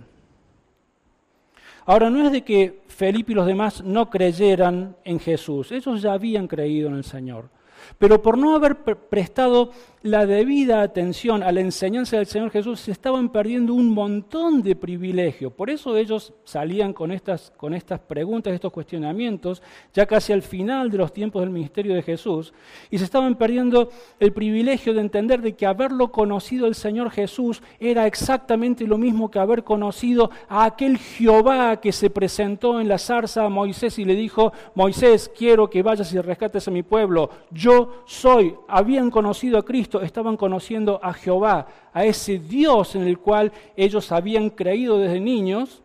Ahora, 1.85 2.09
no 2.09 2.25
es 2.25 2.31
de 2.31 2.43
que 2.43 2.81
Felipe 2.93 3.31
y 3.31 3.35
los 3.35 3.47
demás 3.47 3.83
no 3.83 4.09
creyeran 4.09 4.95
en 5.03 5.19
Jesús, 5.19 5.71
ellos 5.71 6.01
ya 6.01 6.13
habían 6.13 6.47
creído 6.47 6.89
en 6.89 6.95
el 6.95 7.03
Señor. 7.03 7.49
Pero 7.97 8.21
por 8.21 8.37
no 8.37 8.55
haber 8.55 8.83
prestado 8.83 9.71
la 10.03 10.25
debida 10.25 10.81
atención 10.81 11.43
a 11.43 11.51
la 11.53 11.61
enseñanza 11.61 12.17
del 12.17 12.25
Señor 12.25 12.51
Jesús, 12.51 12.81
se 12.81 12.91
estaban 12.91 13.29
perdiendo 13.29 13.73
un 13.73 13.89
montón 13.89 14.61
de 14.61 14.75
privilegios. 14.75 15.53
Por 15.53 15.69
eso 15.69 15.95
ellos 15.95 16.33
salían 16.43 16.91
con 16.91 17.11
estas, 17.11 17.53
con 17.55 17.73
estas 17.73 18.01
preguntas, 18.01 18.53
estos 18.53 18.73
cuestionamientos, 18.73 19.61
ya 19.93 20.05
casi 20.05 20.33
al 20.33 20.41
final 20.41 20.91
de 20.91 20.97
los 20.97 21.13
tiempos 21.13 21.41
del 21.41 21.51
ministerio 21.51 21.95
de 21.95 22.01
Jesús, 22.01 22.53
y 22.91 22.97
se 22.97 23.05
estaban 23.05 23.35
perdiendo 23.35 23.89
el 24.19 24.33
privilegio 24.33 24.93
de 24.93 24.99
entender 24.99 25.41
de 25.41 25.55
que 25.55 25.65
haberlo 25.65 26.11
conocido 26.11 26.67
el 26.67 26.75
Señor 26.75 27.09
Jesús 27.09 27.63
era 27.79 28.05
exactamente 28.05 28.85
lo 28.85 28.97
mismo 28.97 29.31
que 29.31 29.39
haber 29.39 29.63
conocido 29.63 30.31
a 30.49 30.65
aquel 30.65 30.97
Jehová 30.97 31.79
que 31.79 31.93
se 31.93 32.09
presentó 32.09 32.81
en 32.81 32.89
la 32.89 32.97
zarza 32.97 33.45
a 33.45 33.49
Moisés 33.49 33.97
y 33.99 34.05
le 34.05 34.15
dijo, 34.15 34.51
Moisés, 34.75 35.31
quiero 35.35 35.69
que 35.69 35.81
vayas 35.81 36.13
y 36.13 36.19
rescates 36.19 36.67
a 36.67 36.71
mi 36.71 36.83
pueblo. 36.83 37.29
Yo 37.51 37.72
soy, 38.05 38.55
habían 38.67 39.09
conocido 39.09 39.57
a 39.57 39.65
Cristo 39.65 40.01
estaban 40.01 40.37
conociendo 40.37 40.99
a 41.01 41.13
Jehová, 41.13 41.67
a 41.93 42.05
ese 42.05 42.39
Dios 42.39 42.95
en 42.95 43.03
el 43.03 43.19
cual 43.19 43.51
ellos 43.75 44.11
habían 44.11 44.49
creído 44.49 44.97
desde 44.97 45.19
niños. 45.19 45.81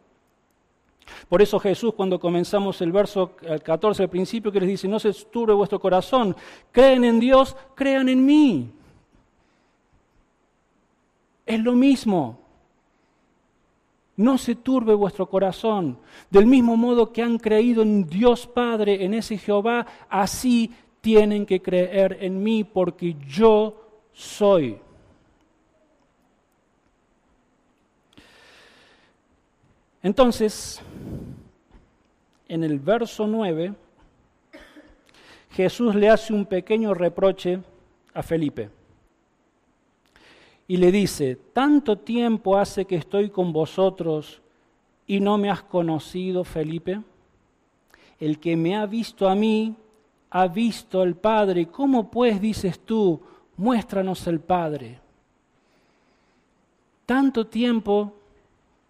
Por 1.28 1.42
eso 1.42 1.58
Jesús, 1.58 1.94
cuando 1.94 2.20
comenzamos 2.20 2.80
el 2.80 2.92
verso 2.92 3.32
14 3.62 4.02
al 4.02 4.10
principio, 4.10 4.52
que 4.52 4.60
les 4.60 4.68
dice, 4.68 4.88
no 4.88 4.98
se 4.98 5.12
turbe 5.12 5.54
vuestro 5.54 5.80
corazón, 5.80 6.36
creen 6.72 7.04
en 7.04 7.20
Dios, 7.20 7.56
crean 7.74 8.08
en 8.08 8.24
mí. 8.24 8.70
Es 11.46 11.60
lo 11.60 11.72
mismo. 11.72 12.38
No 14.16 14.36
se 14.36 14.56
turbe 14.56 14.94
vuestro 14.94 15.28
corazón. 15.28 15.98
Del 16.28 16.44
mismo 16.44 16.76
modo 16.76 17.12
que 17.12 17.22
han 17.22 17.38
creído 17.38 17.82
en 17.82 18.06
Dios 18.08 18.46
Padre, 18.46 19.04
en 19.04 19.14
ese 19.14 19.38
Jehová, 19.38 19.86
así 20.10 20.72
tienen 21.00 21.46
que 21.46 21.60
creer 21.60 22.18
en 22.20 22.42
mí, 22.42 22.64
porque 22.64 23.16
yo 23.26 23.80
soy. 24.12 24.78
Entonces, 30.02 30.80
en 32.48 32.64
el 32.64 32.78
verso 32.78 33.26
9, 33.26 33.74
Jesús 35.50 35.94
le 35.94 36.08
hace 36.08 36.32
un 36.32 36.46
pequeño 36.46 36.94
reproche 36.94 37.60
a 38.14 38.22
Felipe 38.22 38.70
y 40.70 40.76
le 40.76 40.92
dice, 40.92 41.36
tanto 41.54 41.96
tiempo 41.96 42.58
hace 42.58 42.84
que 42.84 42.96
estoy 42.96 43.30
con 43.30 43.54
vosotros 43.54 44.42
y 45.06 45.18
no 45.18 45.38
me 45.38 45.48
has 45.50 45.62
conocido, 45.62 46.44
Felipe. 46.44 47.00
El 48.20 48.38
que 48.38 48.54
me 48.54 48.76
ha 48.76 48.84
visto 48.84 49.30
a 49.30 49.34
mí, 49.34 49.74
ha 50.30 50.46
visto 50.48 51.00
al 51.00 51.14
Padre. 51.14 51.66
¿Cómo 51.66 52.10
pues 52.10 52.40
dices 52.40 52.80
tú, 52.80 53.20
muéstranos 53.58 54.26
el 54.26 54.40
Padre. 54.40 54.98
Tanto 57.04 57.46
tiempo 57.46 58.14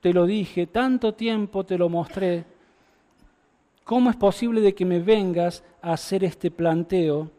te 0.00 0.12
lo 0.12 0.26
dije, 0.26 0.66
tanto 0.66 1.14
tiempo 1.14 1.64
te 1.64 1.76
lo 1.76 1.88
mostré. 1.88 2.44
¿Cómo 3.82 4.10
es 4.10 4.16
posible 4.16 4.60
de 4.60 4.74
que 4.74 4.84
me 4.84 5.00
vengas 5.00 5.64
a 5.82 5.94
hacer 5.94 6.22
este 6.22 6.50
planteo 6.50 7.30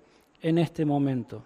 en 0.42 0.58
este 0.58 0.84
momento? 0.84 1.44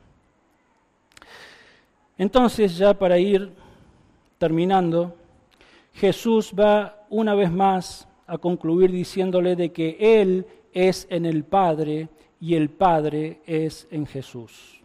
Entonces, 2.17 2.77
ya 2.77 2.93
para 2.93 3.19
ir 3.19 3.51
terminando, 4.37 5.15
Jesús 5.93 6.53
va 6.57 7.05
una 7.09 7.35
vez 7.35 7.51
más 7.51 8.07
a 8.25 8.37
concluir 8.37 8.91
diciéndole 8.91 9.55
de 9.55 9.71
que 9.71 9.97
Él 9.99 10.45
es 10.71 11.05
en 11.09 11.25
el 11.25 11.43
Padre 11.43 12.07
y 12.43 12.55
el 12.55 12.69
Padre 12.69 13.39
es 13.45 13.87
en 13.89 14.05
Jesús. 14.05 14.81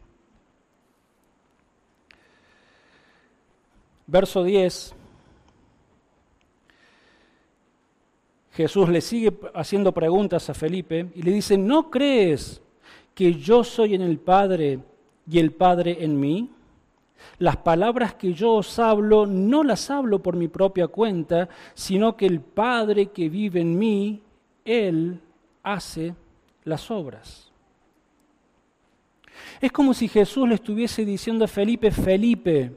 Verso 4.07 4.45
10. 4.45 4.95
Jesús 8.53 8.89
le 8.89 9.01
sigue 9.01 9.37
haciendo 9.57 9.91
preguntas 9.91 10.49
a 10.49 10.55
Felipe 10.55 11.11
y 11.17 11.23
le 11.23 11.33
dice, 11.33 11.59
¿no 11.59 11.91
crees 11.91 12.63
que 13.13 13.35
yo 13.35 13.65
soy 13.65 13.97
en 13.97 14.03
el 14.03 14.21
Padre 14.21 14.79
y 15.29 15.41
el 15.41 15.51
Padre 15.51 16.05
en 16.05 16.21
mí? 16.21 16.51
Las 17.41 17.57
palabras 17.57 18.15
que 18.15 18.35
yo 18.35 18.53
os 18.53 18.79
hablo 18.79 19.27
no 19.27 19.65
las 19.65 19.91
hablo 19.91 20.23
por 20.23 20.37
mi 20.37 20.47
propia 20.47 20.87
cuenta, 20.87 21.49
sino 21.75 22.17
que 22.17 22.27
el 22.27 22.41
Padre 22.41 23.07
que 23.07 23.29
vive 23.29 23.63
en 23.63 23.77
mí, 23.77 24.23
Él 24.65 25.21
hace 25.65 26.15
las 26.63 26.89
obras. 26.93 27.47
Es 29.61 29.73
como 29.73 29.95
si 29.95 30.09
Jesús 30.09 30.49
le 30.49 30.55
estuviese 30.55 31.05
diciendo 31.05 31.45
a 31.45 31.49
Felipe, 31.49 31.91
Felipe, 31.91 32.73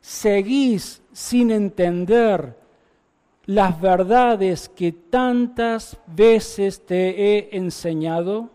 seguís 0.00 1.02
sin 1.12 1.50
entender 1.50 2.54
las 3.48 3.80
verdades 3.80 4.68
que 4.68 4.92
tantas 4.92 5.96
veces 6.06 6.84
te 6.84 7.08
he 7.08 7.56
enseñado? 7.56 8.50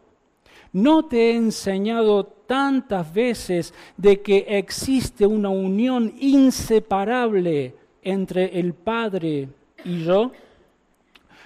¿No 0.71 1.05
te 1.05 1.31
he 1.31 1.35
enseñado 1.35 2.25
tantas 2.25 3.11
veces 3.11 3.73
de 3.97 4.21
que 4.21 4.45
existe 4.49 5.25
una 5.25 5.49
unión 5.49 6.13
inseparable 6.19 7.75
entre 8.03 8.59
el 8.59 8.75
Padre 8.75 9.49
y 9.83 10.03
yo? 10.03 10.31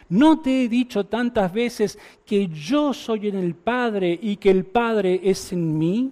¿No 0.10 0.40
te 0.40 0.64
he 0.64 0.70
dicho 0.70 1.06
tantas 1.06 1.52
veces 1.52 2.00
que 2.26 2.48
yo 2.48 2.94
soy 2.94 3.28
en 3.28 3.38
el 3.38 3.56
Padre 3.56 4.18
y 4.22 4.38
que 4.38 4.50
el 4.50 4.66
Padre 4.66 5.20
es 5.24 5.52
en 5.52 5.78
mí? 5.78 6.12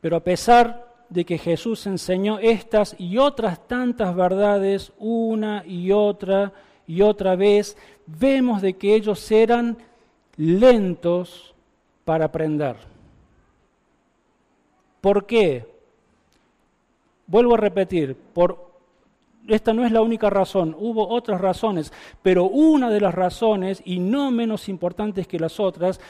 Pero 0.00 0.16
a 0.16 0.20
pesar 0.20 0.86
de 1.08 1.24
que 1.24 1.38
Jesús 1.38 1.86
enseñó 1.86 2.38
estas 2.38 2.94
y 2.98 3.16
otras 3.16 3.66
tantas 3.66 4.14
verdades 4.14 4.92
una 4.98 5.64
y 5.66 5.92
otra 5.92 6.52
y 6.86 7.02
otra 7.02 7.36
vez, 7.36 7.76
vemos 8.06 8.62
de 8.62 8.74
que 8.74 8.94
ellos 8.94 9.30
eran 9.30 9.76
lentos 10.36 11.54
para 12.04 12.26
aprender. 12.26 12.76
¿Por 15.00 15.26
qué? 15.26 15.66
Vuelvo 17.26 17.54
a 17.54 17.58
repetir, 17.58 18.16
por, 18.16 18.67
esta 19.48 19.72
no 19.72 19.84
es 19.84 19.92
la 19.92 20.02
única 20.02 20.30
razón, 20.30 20.76
hubo 20.78 21.08
otras 21.08 21.40
razones, 21.40 21.92
pero 22.22 22.44
una 22.44 22.90
de 22.90 23.00
las 23.00 23.14
razones, 23.14 23.82
y 23.84 23.98
no 23.98 24.30
menos 24.30 24.68
importantes 24.68 25.26
que 25.26 25.40
las 25.40 25.58
otras, 25.58 26.00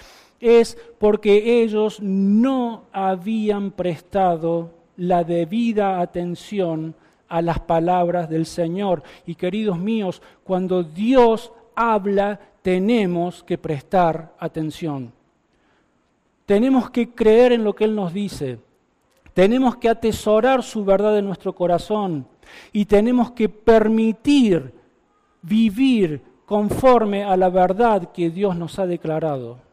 es 0.41 0.77
porque 0.99 1.63
ellos 1.63 2.01
no 2.01 2.85
habían 2.93 3.71
prestado 3.71 4.71
la 4.97 5.25
debida 5.25 6.01
atención 6.01 6.95
a 7.29 7.43
las 7.43 7.61
palabras 7.61 8.29
del 8.29 8.47
Señor. 8.47 9.03
Y 9.27 9.35
queridos 9.35 9.79
míos, 9.79 10.23
cuando 10.45 10.83
Dios 10.83 11.53
habla, 11.75 12.41
tenemos 12.63 13.43
que 13.45 13.59
prestar 13.59 14.35
atención. 14.39 15.13
Tenemos 16.47 16.91
que 16.91 17.11
creer 17.11 17.53
en 17.53 17.65
lo 17.65 17.75
que 17.75 17.85
Él 17.85 17.95
nos 17.95 18.13
dice. 18.13 18.59
Tenemos 19.35 19.77
que 19.77 19.89
atesorar 19.89 20.63
su 20.63 20.85
verdad 20.85 21.19
en 21.19 21.27
nuestro 21.27 21.55
corazón. 21.55 22.27
Y 22.73 22.85
tenemos 22.87 23.33
que 23.33 23.49
permitir 23.49 24.73
vivir 25.43 26.23
conforme 26.47 27.25
a 27.25 27.37
la 27.37 27.51
verdad 27.51 28.13
que 28.13 28.31
Dios 28.31 28.57
nos 28.57 28.79
ha 28.79 28.87
declarado 28.87 29.68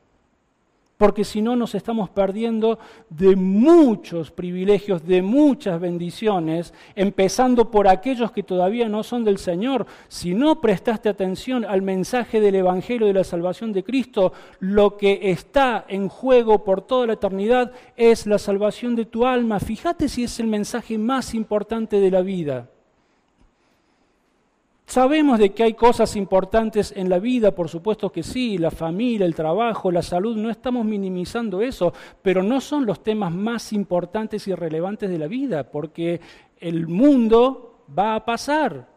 porque 0.98 1.24
si 1.24 1.41
no 1.41 1.56
nos 1.56 1.76
estamos 1.76 2.10
perdiendo 2.10 2.80
de 3.10 3.36
muchos 3.36 4.32
privilegios, 4.32 5.06
de 5.06 5.22
muchas 5.22 5.80
bendiciones, 5.80 6.74
empezando 6.96 7.70
por 7.70 7.88
aquellos 7.88 8.32
que 8.32 8.43
todavía 8.43 8.88
no 8.88 9.04
son 9.04 9.24
del 9.24 9.38
Señor. 9.38 9.86
Si 10.08 10.34
no 10.34 10.62
prestaste 10.62 11.10
atención 11.10 11.66
al 11.66 11.82
mensaje 11.82 12.39
del 12.39 12.56
Evangelio 12.56 13.08
de 13.08 13.14
la 13.14 13.24
salvación 13.24 13.74
de 13.74 13.84
Cristo, 13.84 14.34
lo 14.60 14.98
que 14.98 15.32
está 15.32 15.86
en 15.88 16.08
juego 16.08 16.64
por 16.64 16.82
toda 16.82 17.08
la 17.08 17.14
eternidad 17.14 17.72
es 17.96 18.26
la 18.26 18.38
salvación 18.38 18.96
de 18.96 19.06
tu 19.06 19.26
alma. 19.26 19.60
Fíjate 19.60 20.08
si 20.08 20.24
es 20.24 20.39
el 20.39 20.48
mensaje 20.48 20.98
más 20.98 21.34
importante 21.34 22.00
de 22.00 22.12
la 22.12 22.22
vida. 22.22 22.70
Sabemos 24.86 25.40
de 25.40 25.52
que 25.52 25.64
hay 25.64 25.74
cosas 25.74 26.16
importantes 26.16 26.94
en 26.96 27.10
la 27.10 27.18
vida, 27.18 27.52
por 27.52 27.70
supuesto 27.70 28.12
que 28.12 28.22
sí, 28.22 28.60
la 28.60 28.70
familia, 28.70 29.26
el 29.26 29.34
trabajo, 29.34 29.92
la 29.92 30.04
salud, 30.04 30.38
no 30.38 30.52
estamos 30.52 30.86
minimizando 30.86 31.62
eso, 31.62 31.92
pero 32.22 32.44
no 32.44 32.62
son 32.62 32.86
los 32.86 33.02
temas 33.02 33.34
más 33.34 33.74
importantes 33.74 34.48
y 34.48 34.54
relevantes 34.54 35.10
de 35.10 35.18
la 35.18 35.28
vida, 35.28 35.64
porque 35.64 36.22
el 36.60 36.88
mundo 36.88 37.86
va 37.98 38.16
a 38.16 38.26
pasar. 38.26 38.88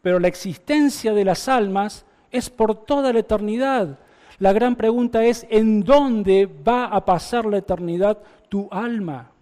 Pero 0.00 0.20
la 0.20 0.28
existencia 0.28 1.12
de 1.12 1.24
las 1.24 1.48
almas 1.48 2.06
es 2.30 2.50
por 2.50 2.86
toda 2.86 3.12
la 3.12 3.18
eternidad. 3.18 3.98
La 4.38 4.52
gran 4.52 4.76
pregunta 4.76 5.24
es, 5.24 5.44
¿en 5.50 5.82
dónde 5.82 6.46
va 6.46 6.86
a 6.86 7.04
pasar 7.04 7.46
la 7.46 7.58
eternidad 7.58 8.18
tu 8.48 8.68
alma? 8.70 9.32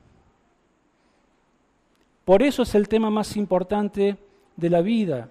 Por 2.28 2.42
eso 2.42 2.62
es 2.62 2.74
el 2.74 2.88
tema 2.88 3.08
más 3.08 3.38
importante 3.38 4.18
de 4.54 4.68
la 4.68 4.82
vida. 4.82 5.30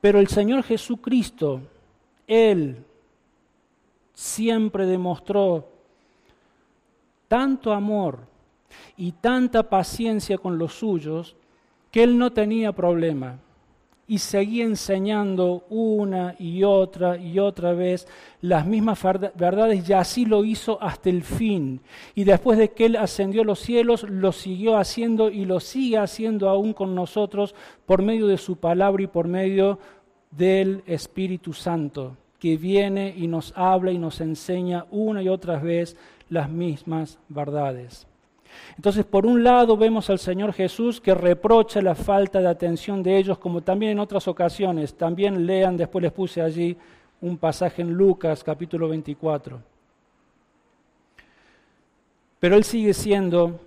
Pero 0.00 0.18
el 0.18 0.26
Señor 0.26 0.64
Jesucristo, 0.64 1.60
Él 2.26 2.84
siempre 4.14 4.84
demostró 4.84 5.68
tanto 7.28 7.72
amor 7.72 8.18
y 8.96 9.12
tanta 9.12 9.62
paciencia 9.62 10.38
con 10.38 10.58
los 10.58 10.74
suyos 10.74 11.36
que 11.92 12.02
Él 12.02 12.18
no 12.18 12.32
tenía 12.32 12.72
problema 12.72 13.38
y 14.12 14.18
seguía 14.18 14.64
enseñando 14.64 15.64
una 15.70 16.36
y 16.38 16.64
otra 16.64 17.16
y 17.16 17.38
otra 17.38 17.72
vez 17.72 18.06
las 18.42 18.66
mismas 18.66 19.02
verdades 19.02 19.88
y 19.88 19.94
así 19.94 20.26
lo 20.26 20.44
hizo 20.44 20.76
hasta 20.82 21.08
el 21.08 21.22
fin. 21.22 21.80
Y 22.14 22.24
después 22.24 22.58
de 22.58 22.72
que 22.72 22.84
Él 22.84 22.96
ascendió 22.96 23.40
a 23.40 23.46
los 23.46 23.60
cielos, 23.60 24.02
lo 24.02 24.32
siguió 24.32 24.76
haciendo 24.76 25.30
y 25.30 25.46
lo 25.46 25.60
sigue 25.60 25.96
haciendo 25.96 26.50
aún 26.50 26.74
con 26.74 26.94
nosotros 26.94 27.54
por 27.86 28.02
medio 28.02 28.26
de 28.26 28.36
su 28.36 28.56
palabra 28.56 29.02
y 29.02 29.06
por 29.06 29.28
medio 29.28 29.78
del 30.30 30.82
Espíritu 30.84 31.54
Santo, 31.54 32.18
que 32.38 32.58
viene 32.58 33.14
y 33.16 33.28
nos 33.28 33.54
habla 33.56 33.92
y 33.92 33.98
nos 33.98 34.20
enseña 34.20 34.84
una 34.90 35.22
y 35.22 35.30
otra 35.30 35.58
vez 35.58 35.96
las 36.28 36.50
mismas 36.50 37.18
verdades. 37.30 38.06
Entonces, 38.76 39.04
por 39.04 39.26
un 39.26 39.44
lado 39.44 39.76
vemos 39.76 40.08
al 40.10 40.18
Señor 40.18 40.52
Jesús 40.52 41.00
que 41.00 41.14
reprocha 41.14 41.82
la 41.82 41.94
falta 41.94 42.40
de 42.40 42.48
atención 42.48 43.02
de 43.02 43.18
ellos, 43.18 43.38
como 43.38 43.60
también 43.60 43.92
en 43.92 43.98
otras 43.98 44.28
ocasiones. 44.28 44.94
También 44.94 45.46
lean, 45.46 45.76
después 45.76 46.02
les 46.02 46.12
puse 46.12 46.40
allí 46.40 46.76
un 47.20 47.38
pasaje 47.38 47.82
en 47.82 47.92
Lucas 47.92 48.42
capítulo 48.42 48.88
24. 48.88 49.60
Pero 52.40 52.56
Él 52.56 52.64
sigue 52.64 52.92
siendo 52.92 53.60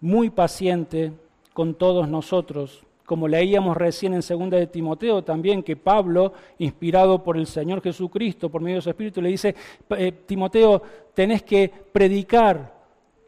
muy 0.00 0.30
paciente 0.30 1.12
con 1.52 1.74
todos 1.74 2.08
nosotros, 2.08 2.84
como 3.06 3.28
leíamos 3.28 3.76
recién 3.76 4.14
en 4.14 4.22
segunda 4.22 4.56
de 4.56 4.66
Timoteo 4.66 5.22
también, 5.22 5.62
que 5.62 5.76
Pablo, 5.76 6.32
inspirado 6.58 7.22
por 7.22 7.36
el 7.36 7.46
Señor 7.46 7.82
Jesucristo, 7.82 8.48
por 8.48 8.62
medio 8.62 8.76
de 8.76 8.82
su 8.82 8.90
Espíritu, 8.90 9.20
le 9.20 9.30
dice, 9.30 9.54
eh, 9.90 10.12
Timoteo, 10.26 10.82
tenés 11.14 11.42
que 11.42 11.70
predicar 11.92 12.79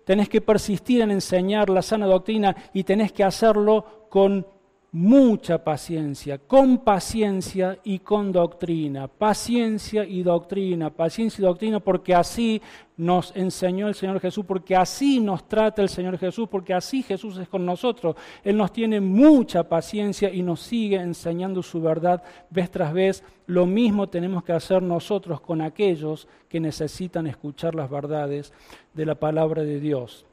tenés 0.05 0.29
que 0.29 0.41
persistir 0.41 1.01
en 1.01 1.11
enseñar 1.11 1.71
la 1.71 1.83
sana 1.83 2.07
doctrina 2.07 2.55
y 2.73 2.85
tenés 2.85 3.13
que 3.13 3.25
hacerlo 3.25 4.07
con 4.09 4.47
mucha 4.93 5.65
paciencia, 5.65 6.37
con 6.37 6.79
paciencia 6.79 7.79
y 7.83 8.01
con 8.01 8.31
doctrina, 8.31 9.09
paciencia 9.09 10.05
y 10.05 10.23
doctrina, 10.23 10.91
paciencia 10.91 11.41
y 11.41 11.47
doctrina, 11.47 11.81
porque 11.81 12.15
así 12.15 12.61
nos 12.99 13.35
enseñó 13.35 13.89
el 13.89 13.95
Señor 13.95 14.21
Jesús, 14.21 14.45
porque 14.45 14.77
así 14.77 15.19
nos 15.19 15.49
trata 15.49 15.81
el 15.81 15.89
Señor 15.89 16.19
Jesús, 16.19 16.47
porque 16.47 16.75
así 16.75 17.03
Jesús 17.03 17.39
es 17.39 17.49
con 17.49 17.65
nosotros. 17.65 18.17
Él 18.45 18.59
nos 18.59 18.71
tiene 18.71 19.01
mucha 19.01 19.67
paciencia 19.67 20.31
y 20.31 20.43
nos 20.43 20.61
sigue 20.61 20.97
enseñando 20.97 21.63
su 21.63 21.81
verdad 21.81 22.23
vez 22.51 22.71
tras 22.71 22.93
vez. 22.93 23.25
Lo 23.47 23.65
mismo 23.65 24.11
tenemos 24.11 24.45
que 24.45 24.53
hacer 24.53 24.83
nosotros 24.83 25.41
con 25.41 25.63
aquellos 25.63 26.29
que 26.51 26.61
necesitan 26.61 27.27
escuchar 27.27 27.75
las 27.75 27.89
verdades 27.89 28.53
de 28.93 29.07
la 29.07 29.15
palabra 29.15 29.63
de 29.63 29.81
Dios. 29.81 30.27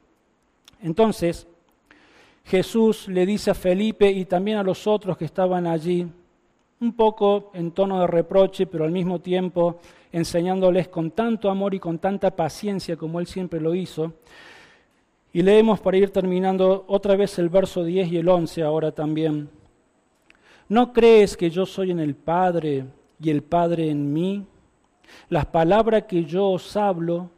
Entonces, 0.82 1.46
Jesús 2.50 3.06
le 3.06 3.24
dice 3.26 3.52
a 3.52 3.54
Felipe 3.54 4.10
y 4.10 4.24
también 4.24 4.58
a 4.58 4.64
los 4.64 4.88
otros 4.88 5.16
que 5.16 5.24
estaban 5.24 5.68
allí, 5.68 6.04
un 6.80 6.92
poco 6.94 7.52
en 7.54 7.70
tono 7.70 8.00
de 8.00 8.08
reproche, 8.08 8.66
pero 8.66 8.82
al 8.82 8.90
mismo 8.90 9.20
tiempo 9.20 9.78
enseñándoles 10.10 10.88
con 10.88 11.12
tanto 11.12 11.48
amor 11.48 11.74
y 11.74 11.78
con 11.78 12.00
tanta 12.00 12.34
paciencia 12.34 12.96
como 12.96 13.20
él 13.20 13.28
siempre 13.28 13.60
lo 13.60 13.72
hizo. 13.72 14.14
Y 15.32 15.42
leemos 15.42 15.78
para 15.78 15.98
ir 15.98 16.10
terminando 16.10 16.86
otra 16.88 17.14
vez 17.14 17.38
el 17.38 17.50
verso 17.50 17.84
10 17.84 18.10
y 18.10 18.16
el 18.16 18.28
11 18.28 18.64
ahora 18.64 18.90
también. 18.90 19.48
¿No 20.68 20.92
crees 20.92 21.36
que 21.36 21.50
yo 21.50 21.64
soy 21.64 21.92
en 21.92 22.00
el 22.00 22.16
Padre 22.16 22.84
y 23.20 23.30
el 23.30 23.44
Padre 23.44 23.90
en 23.90 24.12
mí? 24.12 24.44
Las 25.28 25.46
palabras 25.46 26.02
que 26.08 26.24
yo 26.24 26.48
os 26.48 26.76
hablo, 26.76 27.30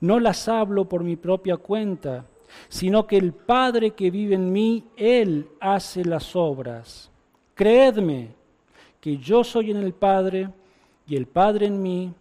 no 0.00 0.18
las 0.18 0.48
hablo 0.48 0.88
por 0.88 1.04
mi 1.04 1.16
propia 1.16 1.58
cuenta 1.58 2.24
sino 2.68 3.06
que 3.06 3.16
el 3.16 3.32
Padre 3.32 3.92
que 3.92 4.10
vive 4.10 4.34
en 4.34 4.52
mí, 4.52 4.84
Él 4.96 5.48
hace 5.60 6.04
las 6.04 6.34
obras. 6.36 7.10
Creedme 7.54 8.30
que 9.00 9.16
yo 9.18 9.44
soy 9.44 9.70
en 9.70 9.78
el 9.78 9.92
Padre 9.92 10.50
y 11.06 11.16
el 11.16 11.26
Padre 11.26 11.66
en 11.66 11.82
mí, 11.82 12.12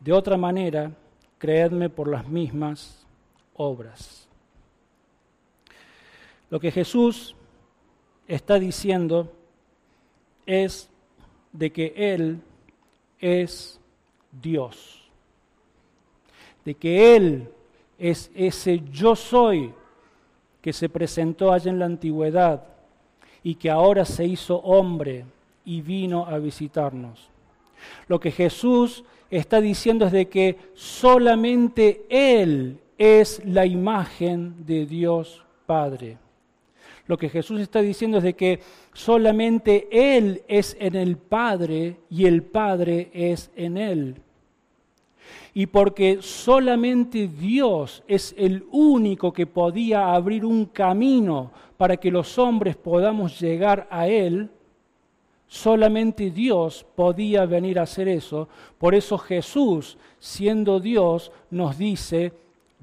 de 0.00 0.12
otra 0.12 0.36
manera, 0.36 0.90
creedme 1.38 1.88
por 1.88 2.08
las 2.08 2.26
mismas 2.26 3.06
obras. 3.54 4.28
Lo 6.50 6.58
que 6.60 6.70
Jesús 6.70 7.34
está 8.26 8.58
diciendo 8.58 9.32
es 10.46 10.88
de 11.52 11.72
que 11.72 11.92
Él 11.96 12.40
es 13.18 13.80
Dios, 14.30 15.10
de 16.64 16.74
que 16.74 17.16
Él 17.16 17.48
es 18.02 18.32
ese 18.34 18.82
yo 18.90 19.14
soy 19.14 19.72
que 20.60 20.72
se 20.72 20.88
presentó 20.88 21.52
allá 21.52 21.70
en 21.70 21.78
la 21.78 21.86
antigüedad 21.86 22.64
y 23.44 23.54
que 23.54 23.70
ahora 23.70 24.04
se 24.04 24.24
hizo 24.24 24.56
hombre 24.56 25.24
y 25.64 25.82
vino 25.82 26.26
a 26.26 26.38
visitarnos. 26.38 27.30
Lo 28.08 28.18
que 28.18 28.32
Jesús 28.32 29.04
está 29.30 29.60
diciendo 29.60 30.06
es 30.06 30.12
de 30.12 30.26
que 30.26 30.56
solamente 30.74 32.04
Él 32.08 32.80
es 32.98 33.40
la 33.44 33.66
imagen 33.66 34.66
de 34.66 34.84
Dios 34.84 35.44
Padre. 35.64 36.18
Lo 37.06 37.16
que 37.16 37.28
Jesús 37.28 37.60
está 37.60 37.82
diciendo 37.82 38.18
es 38.18 38.24
de 38.24 38.34
que 38.34 38.60
solamente 38.92 39.86
Él 39.92 40.42
es 40.48 40.76
en 40.80 40.96
el 40.96 41.16
Padre 41.18 41.98
y 42.10 42.26
el 42.26 42.42
Padre 42.42 43.10
es 43.12 43.52
en 43.54 43.76
Él 43.76 44.16
y 45.54 45.66
porque 45.66 46.18
solamente 46.22 47.28
Dios 47.28 48.02
es 48.08 48.34
el 48.38 48.64
único 48.70 49.32
que 49.32 49.46
podía 49.46 50.14
abrir 50.14 50.44
un 50.44 50.66
camino 50.66 51.50
para 51.76 51.96
que 51.96 52.10
los 52.10 52.38
hombres 52.38 52.76
podamos 52.76 53.38
llegar 53.38 53.86
a 53.90 54.08
Él, 54.08 54.48
solamente 55.46 56.30
Dios 56.30 56.86
podía 56.94 57.44
venir 57.44 57.78
a 57.78 57.82
hacer 57.82 58.08
eso. 58.08 58.48
Por 58.78 58.94
eso 58.94 59.18
Jesús, 59.18 59.98
siendo 60.18 60.80
Dios, 60.80 61.30
nos 61.50 61.76
dice, 61.76 62.32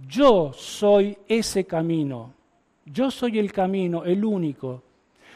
yo 0.08 0.54
soy 0.54 1.18
ese 1.28 1.66
camino, 1.66 2.34
yo 2.86 3.10
soy 3.10 3.40
el 3.40 3.52
camino, 3.52 4.04
el 4.04 4.24
único, 4.24 4.84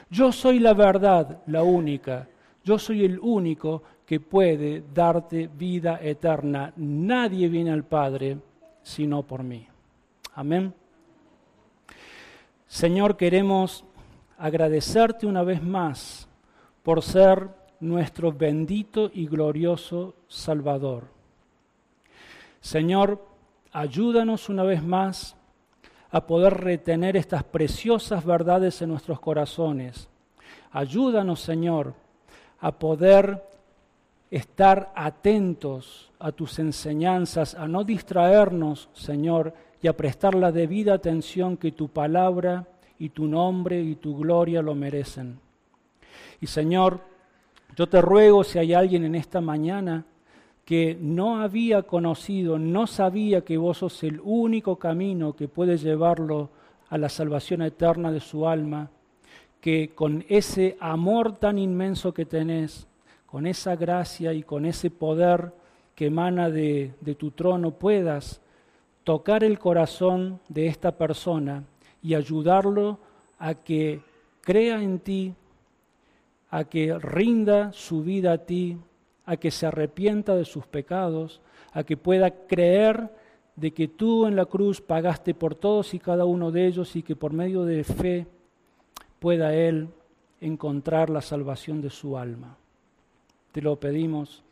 yo 0.09 0.31
soy 0.31 0.59
la 0.59 0.73
verdad, 0.73 1.41
la 1.47 1.63
única, 1.63 2.27
yo 2.63 2.77
soy 2.77 3.03
el 3.03 3.19
único 3.19 3.81
que 4.13 4.19
puede 4.19 4.83
darte 4.93 5.49
vida 5.51 5.97
eterna. 5.99 6.71
Nadie 6.75 7.47
viene 7.47 7.71
al 7.71 7.83
Padre 7.83 8.37
sino 8.83 9.23
por 9.23 9.41
mí. 9.41 9.67
Amén. 10.35 10.71
Señor, 12.67 13.17
queremos 13.17 13.83
agradecerte 14.37 15.25
una 15.25 15.41
vez 15.41 15.63
más 15.63 16.27
por 16.83 17.01
ser 17.01 17.49
nuestro 17.79 18.31
bendito 18.31 19.09
y 19.11 19.25
glorioso 19.25 20.13
Salvador. 20.27 21.05
Señor, 22.61 23.19
ayúdanos 23.71 24.47
una 24.47 24.61
vez 24.61 24.83
más 24.83 25.35
a 26.11 26.27
poder 26.27 26.53
retener 26.53 27.17
estas 27.17 27.43
preciosas 27.43 28.23
verdades 28.23 28.79
en 28.83 28.89
nuestros 28.89 29.19
corazones. 29.19 30.07
Ayúdanos, 30.71 31.39
Señor, 31.39 31.95
a 32.59 32.73
poder 32.73 33.52
estar 34.33 34.91
atentos 34.95 36.11
a 36.17 36.31
tus 36.31 36.57
enseñanzas, 36.57 37.53
a 37.53 37.67
no 37.67 37.83
distraernos, 37.83 38.89
Señor, 38.93 39.53
y 39.79 39.87
a 39.87 39.95
prestar 39.95 40.33
la 40.33 40.51
debida 40.51 40.95
atención 40.95 41.55
que 41.55 41.71
tu 41.71 41.89
palabra 41.89 42.65
y 42.97 43.09
tu 43.09 43.27
nombre 43.27 43.79
y 43.79 43.93
tu 43.93 44.17
gloria 44.17 44.63
lo 44.63 44.73
merecen. 44.73 45.39
Y 46.41 46.47
Señor, 46.47 47.01
yo 47.75 47.87
te 47.87 48.01
ruego 48.01 48.43
si 48.43 48.57
hay 48.57 48.73
alguien 48.73 49.03
en 49.03 49.13
esta 49.13 49.39
mañana 49.39 50.03
que 50.65 50.97
no 50.99 51.39
había 51.39 51.83
conocido, 51.83 52.57
no 52.57 52.87
sabía 52.87 53.41
que 53.41 53.57
vos 53.57 53.77
sos 53.77 54.01
el 54.01 54.19
único 54.23 54.77
camino 54.77 55.33
que 55.33 55.47
puede 55.47 55.77
llevarlo 55.77 56.49
a 56.89 56.97
la 56.97 57.09
salvación 57.09 57.61
eterna 57.61 58.11
de 58.11 58.19
su 58.19 58.47
alma, 58.47 58.89
que 59.61 59.91
con 59.93 60.25
ese 60.27 60.75
amor 60.79 61.37
tan 61.37 61.59
inmenso 61.59 62.15
que 62.15 62.25
tenés, 62.25 62.87
con 63.33 63.47
esa 63.47 63.75
gracia 63.75 64.31
y 64.31 64.43
con 64.43 64.63
ese 64.63 64.91
poder 64.91 65.53
que 65.95 66.05
emana 66.05 66.51
de, 66.51 66.93
de 67.01 67.15
tu 67.15 67.31
trono 67.31 67.71
puedas 67.71 68.41
tocar 69.03 69.43
el 69.43 69.57
corazón 69.57 70.39
de 70.49 70.67
esta 70.67 70.91
persona 70.91 71.63
y 72.03 72.13
ayudarlo 72.13 72.99
a 73.39 73.55
que 73.55 74.01
crea 74.41 74.83
en 74.83 74.99
ti, 74.99 75.33
a 76.51 76.65
que 76.65 76.95
rinda 76.99 77.73
su 77.73 78.03
vida 78.03 78.33
a 78.33 78.37
ti, 78.37 78.77
a 79.25 79.35
que 79.37 79.49
se 79.49 79.65
arrepienta 79.65 80.35
de 80.35 80.45
sus 80.45 80.67
pecados, 80.67 81.41
a 81.71 81.83
que 81.83 81.97
pueda 81.97 82.29
creer 82.45 83.09
de 83.55 83.71
que 83.71 83.87
tú 83.87 84.27
en 84.27 84.35
la 84.35 84.45
cruz 84.45 84.79
pagaste 84.79 85.33
por 85.33 85.55
todos 85.55 85.95
y 85.95 85.99
cada 85.99 86.25
uno 86.25 86.51
de 86.51 86.67
ellos 86.67 86.95
y 86.95 87.01
que 87.01 87.15
por 87.15 87.33
medio 87.33 87.63
de 87.65 87.83
fe 87.83 88.27
pueda 89.17 89.55
él 89.55 89.87
encontrar 90.39 91.09
la 91.09 91.21
salvación 91.21 91.81
de 91.81 91.89
su 91.89 92.15
alma. 92.15 92.59
Te 93.53 93.61
lo 93.61 93.75
pedimos 93.75 94.43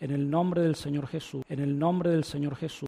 en 0.00 0.12
el 0.12 0.30
nombre 0.30 0.62
del 0.62 0.76
Señor 0.76 1.06
Jesús, 1.08 1.44
en 1.50 1.60
el 1.60 1.78
nombre 1.78 2.10
del 2.10 2.24
Señor 2.24 2.56
Jesús. 2.56 2.84